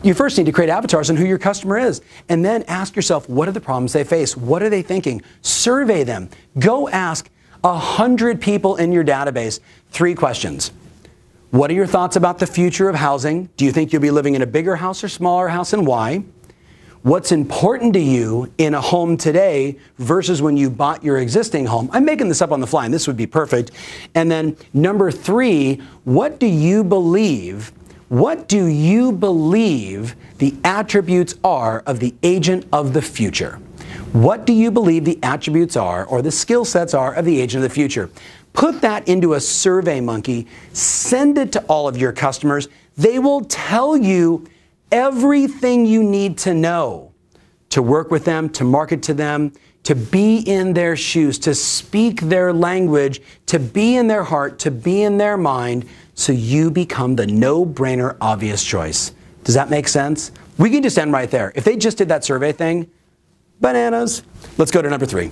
you 0.07 0.15
first 0.15 0.39
need 0.39 0.47
to 0.47 0.53
create 0.53 0.71
avatars 0.71 1.11
on 1.11 1.17
who 1.17 1.25
your 1.25 1.39
customer 1.39 1.79
is. 1.79 2.01
And 2.29 2.45
then 2.45 2.63
ask 2.65 2.97
yourself 2.97 3.29
what 3.29 3.49
are 3.49 3.53
the 3.53 3.61
problems 3.61 3.93
they 3.93 4.05
face? 4.05 4.37
What 4.37 4.63
are 4.63 4.71
they 4.71 4.83
thinking? 4.83 5.23
Survey 5.43 6.05
them. 6.05 6.29
Go 6.59 6.89
ask 6.89 7.29
a 7.65 7.77
hundred 7.77 8.41
people 8.41 8.77
in 8.77 8.93
your 8.93 9.05
database 9.05 9.61
three 9.91 10.15
questions. 10.15 10.73
What 11.51 11.71
are 11.71 11.75
your 11.75 11.87
thoughts 11.87 12.17
about 12.17 12.39
the 12.39 12.47
future 12.47 12.89
of 12.89 12.97
housing? 12.97 13.49
Do 13.57 13.65
you 13.65 13.73
think 13.73 13.93
you'll 13.93 14.03
be 14.03 14.11
living 14.11 14.35
in 14.35 14.43
a 14.43 14.47
bigger 14.47 14.77
house 14.77 15.03
or 15.03 15.09
smaller 15.09 15.49
house 15.49 15.73
and 15.73 15.87
why? 15.87 16.25
What's 17.03 17.31
important 17.31 17.95
to 17.95 18.01
you 18.01 18.53
in 18.59 18.75
a 18.75 18.81
home 18.81 19.17
today 19.17 19.79
versus 19.97 20.43
when 20.43 20.57
you 20.57 20.69
bought 20.69 21.05
your 21.05 21.19
existing 21.19 21.67
home. 21.67 21.89
I'm 21.93 22.05
making 22.05 22.29
this 22.29 22.43
up 22.43 22.51
on 22.51 22.61
the 22.61 22.67
fly, 22.67 22.85
and 22.85 22.93
this 22.93 23.07
would 23.07 23.17
be 23.17 23.29
perfect. 23.29 23.71
And 24.17 24.29
then 24.29 24.57
number 24.75 25.13
three, 25.13 25.77
what 26.03 26.41
do 26.41 26.47
you 26.47 26.83
believe 26.83 27.71
what 28.09 28.49
do 28.49 28.67
you 28.67 29.11
believe 29.11 30.15
the 30.39 30.55
attributes 30.63 31.35
are 31.43 31.83
of 31.87 31.99
the 31.99 32.15
agent 32.23 32.67
of 32.73 32.93
the 32.93 33.03
future? 33.03 33.61
What 34.13 34.47
do 34.47 34.53
you 34.53 34.71
believe 34.71 35.05
the 35.05 35.19
attributes 35.23 35.77
are 35.77 36.05
or 36.05 36.23
the 36.23 36.31
skill 36.31 36.65
sets 36.65 36.95
are 36.95 37.15
of 37.15 37.25
the 37.25 37.41
agent 37.41 37.65
of 37.65 37.69
the 37.71 37.75
future? 37.75 38.09
Put 38.53 38.81
that 38.83 39.09
into 39.09 39.35
a 39.35 39.41
survey 39.41 40.01
monkey, 40.01 40.47
send 40.73 41.37
it 41.37 41.53
to 41.53 41.63
all 41.65 41.89
of 41.89 41.97
your 41.97 42.13
customers. 42.13 42.69
They 42.97 43.19
will 43.19 43.45
tell 43.45 43.97
you 43.97 44.47
everything 44.93 45.85
you 45.85 46.03
need 46.03 46.39
to 46.39 46.55
know 46.55 47.13
to 47.71 47.83
work 47.83 48.11
with 48.11 48.25
them, 48.25 48.49
to 48.51 48.65
market 48.65 49.03
to 49.03 49.15
them, 49.15 49.53
to 49.87 49.95
be 49.95 50.39
in 50.39 50.73
their 50.73 50.97
shoes, 50.97 51.39
to 51.39 51.55
speak 51.55 52.21
their 52.23 52.53
language, 52.53 53.23
to 53.47 53.61
be 53.61 53.95
in 53.95 54.09
their 54.09 54.25
heart, 54.25 54.59
to 54.59 54.73
be 54.73 55.03
in 55.03 55.17
their 55.17 55.37
mind, 55.37 55.87
so 56.17 56.33
you 56.33 56.73
become 56.73 57.15
the 57.15 57.25
no 57.25 57.65
brainer 57.65 58.17
obvious 58.21 58.65
choice. 58.65 59.13
Does 59.45 59.55
that 59.55 59.71
make 59.71 59.87
sense? 59.87 60.33
We 60.59 60.71
can 60.71 60.83
just 60.83 60.99
end 60.99 61.13
right 61.13 61.31
there. 61.31 61.53
If 61.55 61.63
they 61.63 61.77
just 61.77 61.99
did 61.99 62.09
that 62.09 62.25
survey 62.25 62.51
thing, 62.51 62.91
bananas. 63.61 64.25
Let's 64.59 64.73
go 64.73 64.83
to 64.83 64.91
number 64.91 65.07
three. 65.07 65.31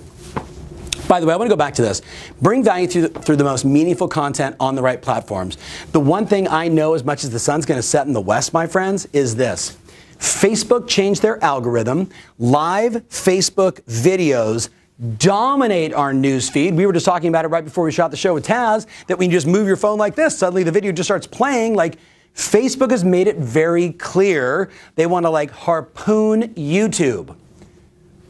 By 1.08 1.18
the 1.18 1.26
way, 1.26 1.34
I 1.34 1.36
want 1.36 1.48
to 1.50 1.52
go 1.52 1.58
back 1.58 1.74
to 1.74 1.82
this. 1.82 2.00
Bring 2.40 2.62
value 2.62 2.86
through 2.86 3.08
the, 3.08 3.20
through 3.20 3.36
the 3.36 3.44
most 3.44 3.64
meaningful 3.64 4.06
content 4.06 4.54
on 4.60 4.76
the 4.76 4.82
right 4.82 5.02
platforms. 5.02 5.58
The 5.90 5.98
one 5.98 6.26
thing 6.26 6.46
I 6.46 6.68
know 6.68 6.94
as 6.94 7.02
much 7.02 7.24
as 7.24 7.30
the 7.30 7.40
sun's 7.40 7.66
going 7.66 7.78
to 7.78 7.82
set 7.82 8.06
in 8.06 8.12
the 8.12 8.20
west, 8.20 8.52
my 8.52 8.68
friends, 8.68 9.08
is 9.12 9.34
this. 9.34 9.76
Facebook 10.24 10.88
changed 10.88 11.20
their 11.20 11.42
algorithm. 11.44 12.08
Live 12.38 12.94
Facebook 13.10 13.82
videos 13.82 14.70
dominate 15.18 15.92
our 15.92 16.14
news 16.14 16.48
feed. 16.48 16.74
We 16.74 16.86
were 16.86 16.94
just 16.94 17.04
talking 17.04 17.28
about 17.28 17.44
it 17.44 17.48
right 17.48 17.62
before 17.62 17.84
we 17.84 17.92
shot 17.92 18.10
the 18.10 18.16
show 18.16 18.32
with 18.32 18.46
Taz 18.46 18.86
that 19.06 19.18
when 19.18 19.30
you 19.30 19.36
just 19.36 19.46
move 19.46 19.66
your 19.66 19.76
phone 19.76 19.98
like 19.98 20.14
this, 20.14 20.38
suddenly 20.38 20.62
the 20.62 20.72
video 20.72 20.92
just 20.92 21.08
starts 21.08 21.26
playing. 21.26 21.74
Like 21.74 21.98
Facebook 22.34 22.90
has 22.90 23.04
made 23.04 23.26
it 23.26 23.36
very 23.36 23.92
clear 23.92 24.70
they 24.94 25.04
want 25.04 25.26
to 25.26 25.30
like 25.30 25.50
harpoon 25.50 26.54
YouTube. 26.54 27.36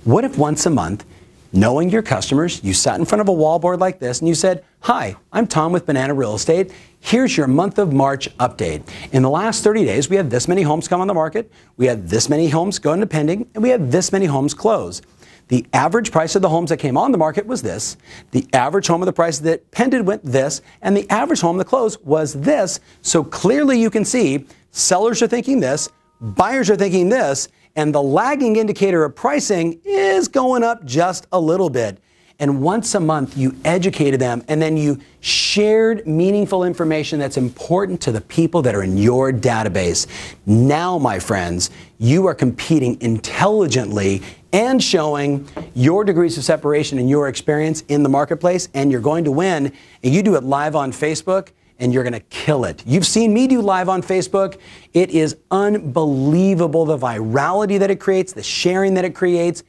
What 0.03 0.25
if 0.25 0.37
once 0.37 0.67
a 0.67 0.71
month, 0.71 1.05
knowing 1.53 1.91
your 1.91 2.03
customers, 2.03 2.63
you 2.65 2.75
sat 2.75 2.99
in 2.99 3.07
front 3.07 3.21
of 3.21 3.29
a 3.29 3.33
wallboard 3.33 3.79
like 3.79 4.01
this 4.01 4.19
and 4.19 4.29
you 4.29 4.35
said, 4.35 4.65
Hi, 4.81 5.15
I'm 5.33 5.47
Tom 5.47 5.71
with 5.71 5.87
Banana 5.87 6.13
Real 6.13 6.35
Estate. 6.35 6.73
Here's 7.07 7.37
your 7.37 7.47
month 7.47 7.79
of 7.79 7.93
March 7.93 8.35
update. 8.39 8.83
In 9.13 9.21
the 9.21 9.29
last 9.29 9.63
30 9.63 9.85
days, 9.85 10.09
we 10.09 10.17
had 10.17 10.31
this 10.31 10.49
many 10.49 10.63
homes 10.63 10.89
come 10.89 11.03
on 11.03 11.07
the 11.07 11.13
market, 11.13 11.53
we 11.77 11.85
had 11.85 12.09
this 12.09 12.31
many 12.31 12.49
homes 12.49 12.79
go 12.79 12.95
into 12.95 13.07
pending, 13.07 13.47
and 13.53 13.63
we 13.63 13.69
had 13.69 13.93
this 13.93 14.11
many 14.11 14.25
homes 14.25 14.55
close. 14.55 15.03
The 15.49 15.67
average 15.75 16.11
price 16.11 16.35
of 16.35 16.41
the 16.41 16.49
homes 16.49 16.71
that 16.71 16.79
came 16.79 16.97
on 16.97 17.13
the 17.13 17.19
market 17.19 17.45
was 17.45 17.61
this. 17.61 17.99
The 18.31 18.47
average 18.55 18.87
home 18.87 19.03
of 19.03 19.07
the 19.07 19.13
price 19.13 19.39
that 19.41 19.71
pended 19.71 20.07
went 20.07 20.25
this. 20.25 20.63
And 20.81 20.97
the 20.97 21.09
average 21.11 21.43
home 21.43 21.59
that 21.59 21.67
closed 21.67 22.03
was 22.07 22.33
this. 22.33 22.81
So 23.03 23.23
clearly 23.23 23.79
you 23.79 23.91
can 23.91 24.07
see 24.07 24.47
sellers 24.71 25.21
are 25.21 25.27
thinking 25.27 25.61
this, 25.61 25.91
buyers 26.23 26.71
are 26.71 26.77
thinking 26.77 27.11
this, 27.11 27.49
and 27.77 27.95
the 27.95 28.03
lagging 28.03 28.57
indicator 28.57 29.05
of 29.05 29.15
pricing 29.15 29.79
is 29.85 30.27
going 30.27 30.63
up 30.63 30.87
just 30.87 31.27
a 31.33 31.39
little 31.39 31.69
bit. 31.69 31.99
And 32.39 32.61
once 32.61 32.95
a 32.95 33.01
month, 33.01 33.37
you 33.37 33.55
educated 33.65 34.21
them 34.21 34.45
and 34.49 34.61
then 34.61 34.77
you 34.77 35.01
shared 35.21 36.07
meaningful 36.07 36.65
information 36.65 37.19
that's 37.19 37.37
important 37.37 38.01
to 38.03 38.13
the 38.13 38.21
people 38.21 38.61
that 38.63 38.75
are 38.75 38.83
in 38.83 38.97
your 38.99 39.33
database. 39.33 40.07
Now, 40.45 40.99
my 40.99 41.19
friends, 41.19 41.71
you 41.99 42.27
are 42.27 42.35
competing 42.35 43.01
intelligently 43.01 44.23
and 44.53 44.83
showing 44.83 45.49
your 45.75 46.05
degrees 46.05 46.39
of 46.39 46.45
separation 46.45 46.99
and 46.99 47.11
your 47.11 47.29
experience 47.29 47.83
in 47.89 48.05
the 48.05 48.09
marketplace, 48.09 48.69
and 48.73 48.91
you're 48.93 49.01
going 49.01 49.25
to 49.25 49.33
win. 49.33 49.73
And 50.03 50.15
you 50.15 50.23
do 50.23 50.37
it 50.37 50.45
live 50.45 50.77
on 50.77 50.93
Facebook, 50.93 51.49
and 51.81 51.93
you're 51.93 52.05
going 52.05 52.13
to 52.13 52.21
kill 52.21 52.65
it. 52.65 52.83
You've 52.87 53.07
seen 53.07 53.35
me 53.35 53.49
do 53.49 53.61
live 53.61 53.89
on 53.89 54.01
Facebook. 54.01 54.61
It 54.93 55.11
is 55.11 55.37
unbelievable 55.51 56.85
the 56.85 56.97
virality 56.97 57.81
that 57.81 57.91
it 57.91 57.99
creates, 57.99 58.33
the 58.33 58.45
sharing 58.45 58.95
that 58.95 59.05
it 59.05 59.15
creates, 59.15 59.65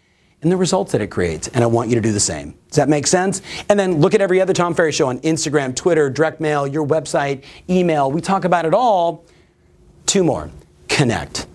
and 0.45 0.51
the 0.51 0.57
results 0.57 0.91
that 0.91 1.01
it 1.01 1.07
creates. 1.07 1.47
And 1.47 1.63
I 1.63 1.67
want 1.67 1.89
you 1.89 1.95
to 1.95 2.01
do 2.01 2.11
the 2.11 2.19
same. 2.19 2.53
Does 2.69 2.75
that 2.75 2.87
make 2.87 3.07
sense? 3.07 3.41
And 3.67 3.79
then 3.79 3.99
look 3.99 4.13
at 4.13 4.21
every 4.21 4.39
other 4.39 4.53
Tom 4.53 4.75
Ferry 4.75 4.91
show 4.91 5.07
on 5.07 5.17
Instagram, 5.21 5.75
Twitter, 5.75 6.07
direct 6.07 6.39
mail, 6.39 6.67
your 6.67 6.85
website, 6.85 7.43
email. 7.67 8.11
We 8.11 8.21
talk 8.21 8.45
about 8.45 8.63
it 8.63 8.73
all. 8.75 9.25
Two 10.05 10.23
more. 10.23 10.51
Connect. 10.87 11.47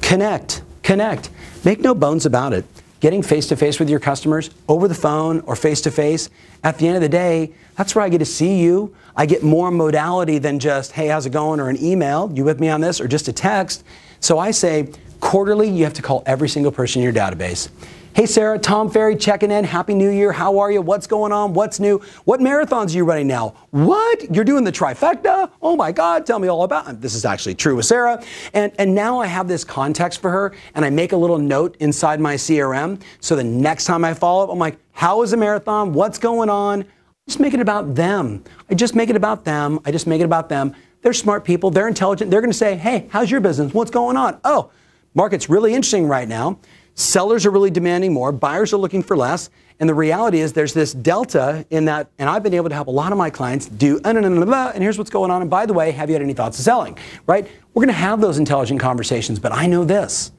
Connect. 0.00 0.62
Connect. 0.82 1.30
Make 1.64 1.78
no 1.78 1.94
bones 1.94 2.26
about 2.26 2.52
it. 2.52 2.64
Getting 2.98 3.22
face 3.22 3.46
to 3.46 3.56
face 3.56 3.78
with 3.78 3.88
your 3.88 4.00
customers 4.00 4.50
over 4.68 4.88
the 4.88 4.94
phone 4.94 5.38
or 5.42 5.54
face 5.54 5.80
to 5.82 5.92
face, 5.92 6.28
at 6.64 6.78
the 6.78 6.88
end 6.88 6.96
of 6.96 7.02
the 7.02 7.08
day, 7.08 7.52
that's 7.76 7.94
where 7.94 8.04
I 8.04 8.08
get 8.08 8.18
to 8.18 8.24
see 8.24 8.58
you. 8.58 8.92
I 9.14 9.24
get 9.24 9.44
more 9.44 9.70
modality 9.70 10.38
than 10.38 10.58
just, 10.58 10.90
hey, 10.90 11.06
how's 11.06 11.26
it 11.26 11.30
going, 11.30 11.60
or 11.60 11.68
an 11.68 11.80
email, 11.80 12.28
you 12.34 12.42
with 12.42 12.58
me 12.58 12.68
on 12.68 12.80
this, 12.80 13.00
or 13.00 13.06
just 13.06 13.28
a 13.28 13.32
text. 13.32 13.84
So 14.18 14.40
I 14.40 14.50
say, 14.50 14.90
quarterly, 15.22 15.70
you 15.70 15.84
have 15.84 15.94
to 15.94 16.02
call 16.02 16.22
every 16.26 16.48
single 16.48 16.72
person 16.72 17.00
in 17.00 17.04
your 17.04 17.14
database. 17.14 17.70
Hey, 18.12 18.26
Sarah, 18.26 18.58
Tom 18.58 18.90
Ferry 18.90 19.16
checking 19.16 19.50
in. 19.50 19.64
Happy 19.64 19.94
New 19.94 20.10
Year. 20.10 20.32
How 20.32 20.58
are 20.58 20.70
you? 20.70 20.82
What's 20.82 21.06
going 21.06 21.32
on? 21.32 21.54
What's 21.54 21.80
new? 21.80 22.02
What 22.24 22.40
marathons 22.40 22.92
are 22.92 22.96
you 22.98 23.04
running 23.04 23.28
now? 23.28 23.54
What? 23.70 24.34
You're 24.34 24.44
doing 24.44 24.64
the 24.64 24.72
trifecta? 24.72 25.50
Oh 25.62 25.76
my 25.76 25.92
God, 25.92 26.26
tell 26.26 26.38
me 26.38 26.48
all 26.48 26.64
about 26.64 26.90
it. 26.90 27.00
This 27.00 27.14
is 27.14 27.24
actually 27.24 27.54
true 27.54 27.76
with 27.76 27.86
Sarah. 27.86 28.22
And, 28.52 28.72
and 28.78 28.94
now 28.94 29.20
I 29.20 29.26
have 29.26 29.48
this 29.48 29.64
context 29.64 30.20
for 30.20 30.30
her, 30.30 30.52
and 30.74 30.84
I 30.84 30.90
make 30.90 31.12
a 31.12 31.16
little 31.16 31.38
note 31.38 31.76
inside 31.78 32.20
my 32.20 32.34
CRM. 32.34 33.00
So 33.20 33.34
the 33.34 33.44
next 33.44 33.86
time 33.86 34.04
I 34.04 34.12
follow 34.12 34.44
up, 34.44 34.50
I'm 34.50 34.58
like, 34.58 34.76
how 34.90 35.22
is 35.22 35.30
the 35.30 35.38
marathon? 35.38 35.94
What's 35.94 36.18
going 36.18 36.50
on? 36.50 36.84
Just 37.26 37.40
make 37.40 37.54
it 37.54 37.60
about 37.60 37.94
them. 37.94 38.44
I 38.68 38.74
just 38.74 38.94
make 38.94 39.08
it 39.08 39.16
about 39.16 39.46
them. 39.46 39.80
I 39.86 39.92
just 39.92 40.06
make 40.06 40.20
it 40.20 40.24
about 40.24 40.50
them. 40.50 40.74
They're 41.00 41.14
smart 41.14 41.44
people. 41.44 41.70
They're 41.70 41.88
intelligent. 41.88 42.30
They're 42.30 42.42
going 42.42 42.52
to 42.52 42.58
say, 42.58 42.76
hey, 42.76 43.06
how's 43.10 43.30
your 43.30 43.40
business? 43.40 43.72
What's 43.72 43.90
going 43.90 44.18
on? 44.18 44.38
Oh, 44.44 44.70
market's 45.14 45.48
really 45.48 45.74
interesting 45.74 46.06
right 46.06 46.28
now. 46.28 46.58
Sellers 46.94 47.46
are 47.46 47.50
really 47.50 47.70
demanding 47.70 48.12
more, 48.12 48.32
buyers 48.32 48.72
are 48.72 48.76
looking 48.76 49.02
for 49.02 49.16
less. 49.16 49.50
And 49.80 49.88
the 49.88 49.94
reality 49.94 50.38
is 50.38 50.52
there's 50.52 50.74
this 50.74 50.92
delta 50.92 51.66
in 51.70 51.86
that, 51.86 52.08
and 52.18 52.28
I've 52.30 52.44
been 52.44 52.54
able 52.54 52.68
to 52.68 52.74
help 52.74 52.86
a 52.86 52.92
lot 52.92 53.10
of 53.10 53.18
my 53.18 53.30
clients 53.30 53.66
do, 53.66 54.00
uh, 54.04 54.10
and 54.10 54.82
here's 54.82 54.96
what's 54.96 55.10
going 55.10 55.30
on. 55.30 55.42
And 55.42 55.50
by 55.50 55.66
the 55.66 55.72
way, 55.72 55.90
have 55.90 56.08
you 56.08 56.14
had 56.14 56.22
any 56.22 56.34
thoughts 56.34 56.58
of 56.58 56.64
selling? 56.64 56.96
Right? 57.26 57.48
We're 57.74 57.80
going 57.80 57.88
to 57.88 58.00
have 58.00 58.20
those 58.20 58.38
intelligent 58.38 58.78
conversations, 58.78 59.40
but 59.40 59.50
I 59.50 59.66
know 59.66 59.84
this. 59.84 60.30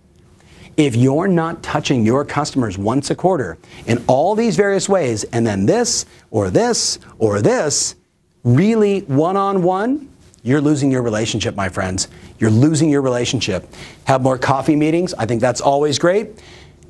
If 0.78 0.96
you're 0.96 1.28
not 1.28 1.62
touching 1.62 2.06
your 2.06 2.24
customers 2.24 2.78
once 2.78 3.10
a 3.10 3.16
quarter 3.16 3.58
in 3.86 4.04
all 4.08 4.34
these 4.34 4.56
various 4.56 4.88
ways, 4.88 5.24
and 5.26 5.46
then 5.46 5.66
this 5.66 6.06
or 6.32 6.50
this 6.50 7.00
or 7.20 7.42
this, 7.42 7.96
really 8.44 9.02
one 9.02 9.36
on 9.36 9.62
one, 9.62 10.13
you're 10.44 10.62
losing 10.62 10.92
your 10.92 11.02
relationship, 11.02 11.56
my 11.56 11.70
friends. 11.70 12.10
You're 12.38 12.52
losing 12.52 12.90
your 12.90 13.02
relationship. 13.02 13.68
Have 14.06 14.22
more 14.22 14.38
coffee 14.38 14.76
meetings. 14.76 15.14
I 15.14 15.26
think 15.26 15.42
that's 15.42 15.62
always 15.62 15.98
great. 15.98 16.44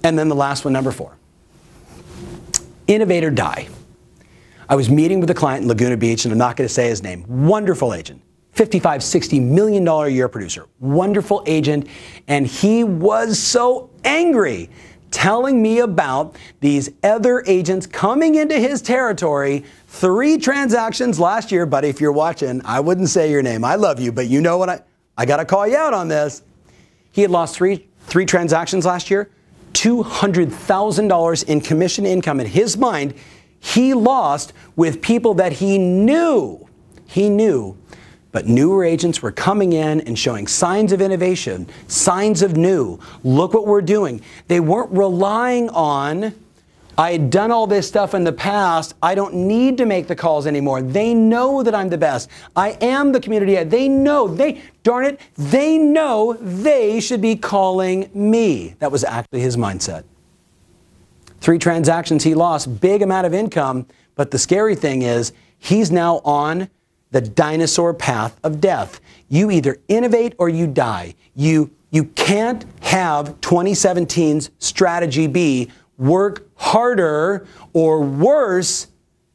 And 0.03 0.17
then 0.17 0.27
the 0.27 0.36
last 0.36 0.65
one, 0.65 0.74
number 0.74 0.91
four 0.91 1.15
innovate 2.86 3.24
or 3.24 3.31
die. 3.31 3.69
I 4.67 4.75
was 4.75 4.89
meeting 4.89 5.19
with 5.19 5.29
a 5.29 5.33
client 5.33 5.63
in 5.63 5.69
Laguna 5.69 5.95
Beach, 5.95 6.25
and 6.25 6.31
I'm 6.31 6.38
not 6.38 6.57
going 6.57 6.67
to 6.67 6.74
say 6.74 6.89
his 6.89 7.01
name. 7.01 7.25
Wonderful 7.27 7.93
agent. 7.93 8.22
55, 8.53 9.03
60 9.03 9.39
million 9.39 9.83
dollar 9.83 10.07
a 10.07 10.10
year 10.10 10.27
producer. 10.27 10.65
Wonderful 10.79 11.43
agent. 11.48 11.88
And 12.27 12.45
he 12.45 12.83
was 12.83 13.39
so 13.39 13.89
angry 14.03 14.69
telling 15.12 15.62
me 15.62 15.79
about 15.79 16.36
these 16.60 16.89
other 17.03 17.43
agents 17.45 17.86
coming 17.88 18.36
into 18.36 18.57
his 18.57 18.81
territory. 18.81 19.63
Three 19.94 20.40
transactions 20.40 21.20
last 21.20 21.52
year, 21.52 21.68
buddy. 21.68 21.88
if 21.88 22.02
you're 22.02 22.12
watching, 22.12 22.64
I 22.66 22.80
wouldn't 22.80 23.10
say 23.10 23.30
your 23.30 23.44
name. 23.44 23.64
I 23.64 23.76
love 23.76 24.00
you, 24.00 24.12
but 24.12 24.28
you 24.28 24.42
know 24.42 24.58
what 24.58 24.68
I 24.68 24.82
I 25.16 25.28
got 25.28 25.38
to 25.38 25.46
call 25.46 25.68
you 25.68 25.78
out 25.78 25.94
on 25.94 26.08
this. 26.08 26.42
He 27.12 27.22
had 27.22 27.30
lost 27.30 27.56
three 27.56 27.88
three 28.08 28.26
transactions 28.26 28.88
last 28.88 29.12
year, 29.12 29.30
$200,000 29.74 31.44
in 31.46 31.62
commission 31.62 32.08
income 32.08 32.40
in 32.40 32.48
his 32.48 32.76
mind. 32.76 33.14
He 33.60 33.94
lost 33.94 34.52
with 34.76 35.00
people 35.00 35.36
that 35.36 35.54
he 35.54 35.78
knew. 35.78 36.68
He 37.06 37.30
knew 37.30 37.78
but 38.34 38.48
newer 38.48 38.84
agents 38.84 39.22
were 39.22 39.32
coming 39.32 39.74
in 39.74 40.02
and 40.02 40.18
showing 40.18 40.48
signs 40.48 40.92
of 40.92 41.02
innovation, 41.02 41.68
signs 41.88 42.42
of 42.42 42.58
new. 42.58 43.00
Look 43.24 43.54
what 43.54 43.68
we're 43.68 43.84
doing. 43.84 44.22
They 44.48 44.60
weren't 44.60 44.92
relying 44.92 45.70
on, 45.70 46.34
I 46.98 47.12
had 47.12 47.32
done 47.32 47.52
all 47.52 47.66
this 47.66 47.88
stuff 47.88 48.14
in 48.14 48.24
the 48.24 48.32
past. 48.32 48.94
I 49.02 49.16
don't 49.16 49.34
need 49.34 49.78
to 49.78 49.86
make 49.86 50.08
the 50.08 50.16
calls 50.16 50.46
anymore. 50.46 50.82
They 50.82 51.14
know 51.14 51.64
that 51.64 51.74
I'm 51.74 51.90
the 51.90 51.98
best. 51.98 52.30
I 52.56 52.72
am 52.82 53.12
the 53.12 53.20
community. 53.20 53.62
They 53.64 53.90
know, 53.90 54.28
they, 54.28 54.62
darn 54.84 55.06
it, 55.06 55.20
they 55.36 55.78
know 55.78 56.34
they 56.34 57.00
should 57.00 57.22
be 57.22 57.36
calling 57.36 58.12
me. 58.14 58.76
That 58.80 58.92
was 58.92 59.04
actually 59.04 59.42
his 59.42 59.58
mindset. 59.58 60.04
Three 61.42 61.58
transactions 61.58 62.24
he 62.24 62.36
lost, 62.36 62.80
big 62.80 63.02
amount 63.02 63.26
of 63.26 63.34
income, 63.34 63.88
but 64.16 64.30
the 64.30 64.38
scary 64.38 64.76
thing 64.76 65.02
is 65.02 65.34
he's 65.58 65.92
now 65.92 66.22
on 66.24 66.70
the 67.12 67.22
dinosaur 67.22 67.94
path 67.94 68.40
of 68.44 68.62
death. 68.62 69.02
You 69.30 69.50
either 69.50 69.78
innovate 69.88 70.36
or 70.38 70.48
you 70.48 70.68
die. 70.68 71.16
You, 71.36 71.72
you 71.90 72.06
can't 72.06 72.66
have 72.82 73.42
2017's 73.42 74.52
strategy 74.60 75.28
be 75.28 75.72
work 75.98 76.50
harder 76.56 77.46
or 77.74 78.02
worse, 78.02 78.88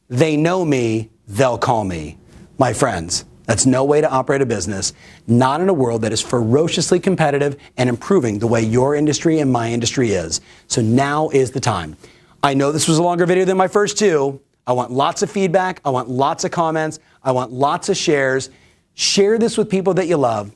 they 0.09 0.35
know 0.37 0.65
me, 0.65 1.09
they'll 1.27 1.57
call 1.57 1.83
me. 1.83 2.17
My 2.57 2.73
friends, 2.73 3.25
that's 3.45 3.65
no 3.65 3.83
way 3.83 4.01
to 4.01 4.09
operate 4.09 4.41
a 4.41 4.45
business, 4.45 4.93
not 5.25 5.59
in 5.61 5.69
a 5.69 5.73
world 5.73 6.03
that 6.03 6.11
is 6.11 6.21
ferociously 6.21 6.99
competitive 6.99 7.57
and 7.77 7.89
improving 7.89 8.37
the 8.39 8.47
way 8.47 8.61
your 8.61 8.93
industry 8.93 9.39
and 9.39 9.51
my 9.51 9.71
industry 9.71 10.11
is. 10.11 10.41
So 10.67 10.81
now 10.81 11.29
is 11.29 11.51
the 11.51 11.59
time. 11.59 11.97
I 12.43 12.53
know 12.53 12.71
this 12.71 12.87
was 12.87 12.99
a 12.99 13.03
longer 13.03 13.25
video 13.25 13.45
than 13.45 13.57
my 13.57 13.67
first 13.67 13.97
two. 13.97 14.39
I 14.67 14.73
want 14.73 14.91
lots 14.91 15.23
of 15.23 15.31
feedback. 15.31 15.81
I 15.83 15.89
want 15.89 16.09
lots 16.09 16.43
of 16.43 16.51
comments. 16.51 16.99
I 17.23 17.31
want 17.31 17.51
lots 17.51 17.89
of 17.89 17.97
shares. 17.97 18.51
Share 18.93 19.39
this 19.39 19.57
with 19.57 19.67
people 19.67 19.95
that 19.95 20.07
you 20.07 20.17
love. 20.17 20.55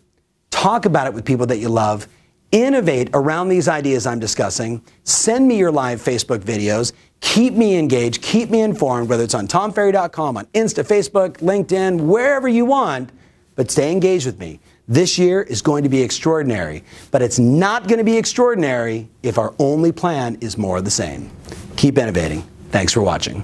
Talk 0.51 0.85
about 0.85 1.07
it 1.07 1.13
with 1.15 1.25
people 1.25 1.47
that 1.47 1.57
you 1.57 1.69
love. 1.69 2.07
Innovate 2.53 3.09
around 3.15 3.49
these 3.49 3.67
ideas 3.67 4.05
I'm 4.05 4.19
discussing. 4.19 4.83
Send 5.05 5.47
me 5.47 5.57
your 5.57 5.71
live 5.71 5.99
Facebook 5.99 6.41
videos. 6.41 6.93
Keep 7.19 7.55
me 7.55 7.79
engaged. 7.79 8.21
Keep 8.21 8.51
me 8.51 8.61
informed, 8.61 9.09
whether 9.09 9.23
it's 9.23 9.33
on 9.33 9.47
tomferry.com, 9.47 10.37
on 10.37 10.45
Insta, 10.53 10.85
Facebook, 10.85 11.37
LinkedIn, 11.37 12.01
wherever 12.01 12.47
you 12.47 12.63
want. 12.63 13.11
But 13.55 13.71
stay 13.71 13.91
engaged 13.91 14.27
with 14.27 14.37
me. 14.37 14.59
This 14.87 15.17
year 15.17 15.41
is 15.41 15.63
going 15.63 15.81
to 15.81 15.89
be 15.89 16.03
extraordinary, 16.03 16.83
but 17.09 17.23
it's 17.23 17.39
not 17.39 17.87
going 17.87 17.97
to 17.97 18.03
be 18.03 18.17
extraordinary 18.17 19.09
if 19.23 19.39
our 19.39 19.55
only 19.57 19.91
plan 19.91 20.37
is 20.39 20.55
more 20.55 20.77
of 20.77 20.85
the 20.85 20.91
same. 20.91 21.31
Keep 21.75 21.97
innovating. 21.97 22.43
Thanks 22.69 22.93
for 22.93 23.01
watching. 23.01 23.41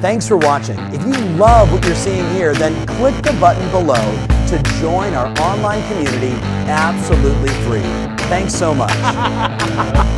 Thanks 0.00 0.26
for 0.26 0.38
watching. 0.38 0.78
If 0.94 1.02
you 1.04 1.12
love 1.36 1.70
what 1.70 1.84
you're 1.84 1.94
seeing 1.94 2.26
here, 2.30 2.54
then 2.54 2.86
click 2.86 3.16
the 3.16 3.36
button 3.38 3.70
below 3.70 4.02
to 4.48 4.62
join 4.80 5.12
our 5.12 5.26
online 5.40 5.86
community 5.88 6.32
absolutely 6.66 7.50
free. 7.66 8.13
Thanks 8.28 8.54
so 8.54 8.74
much. 8.74 8.90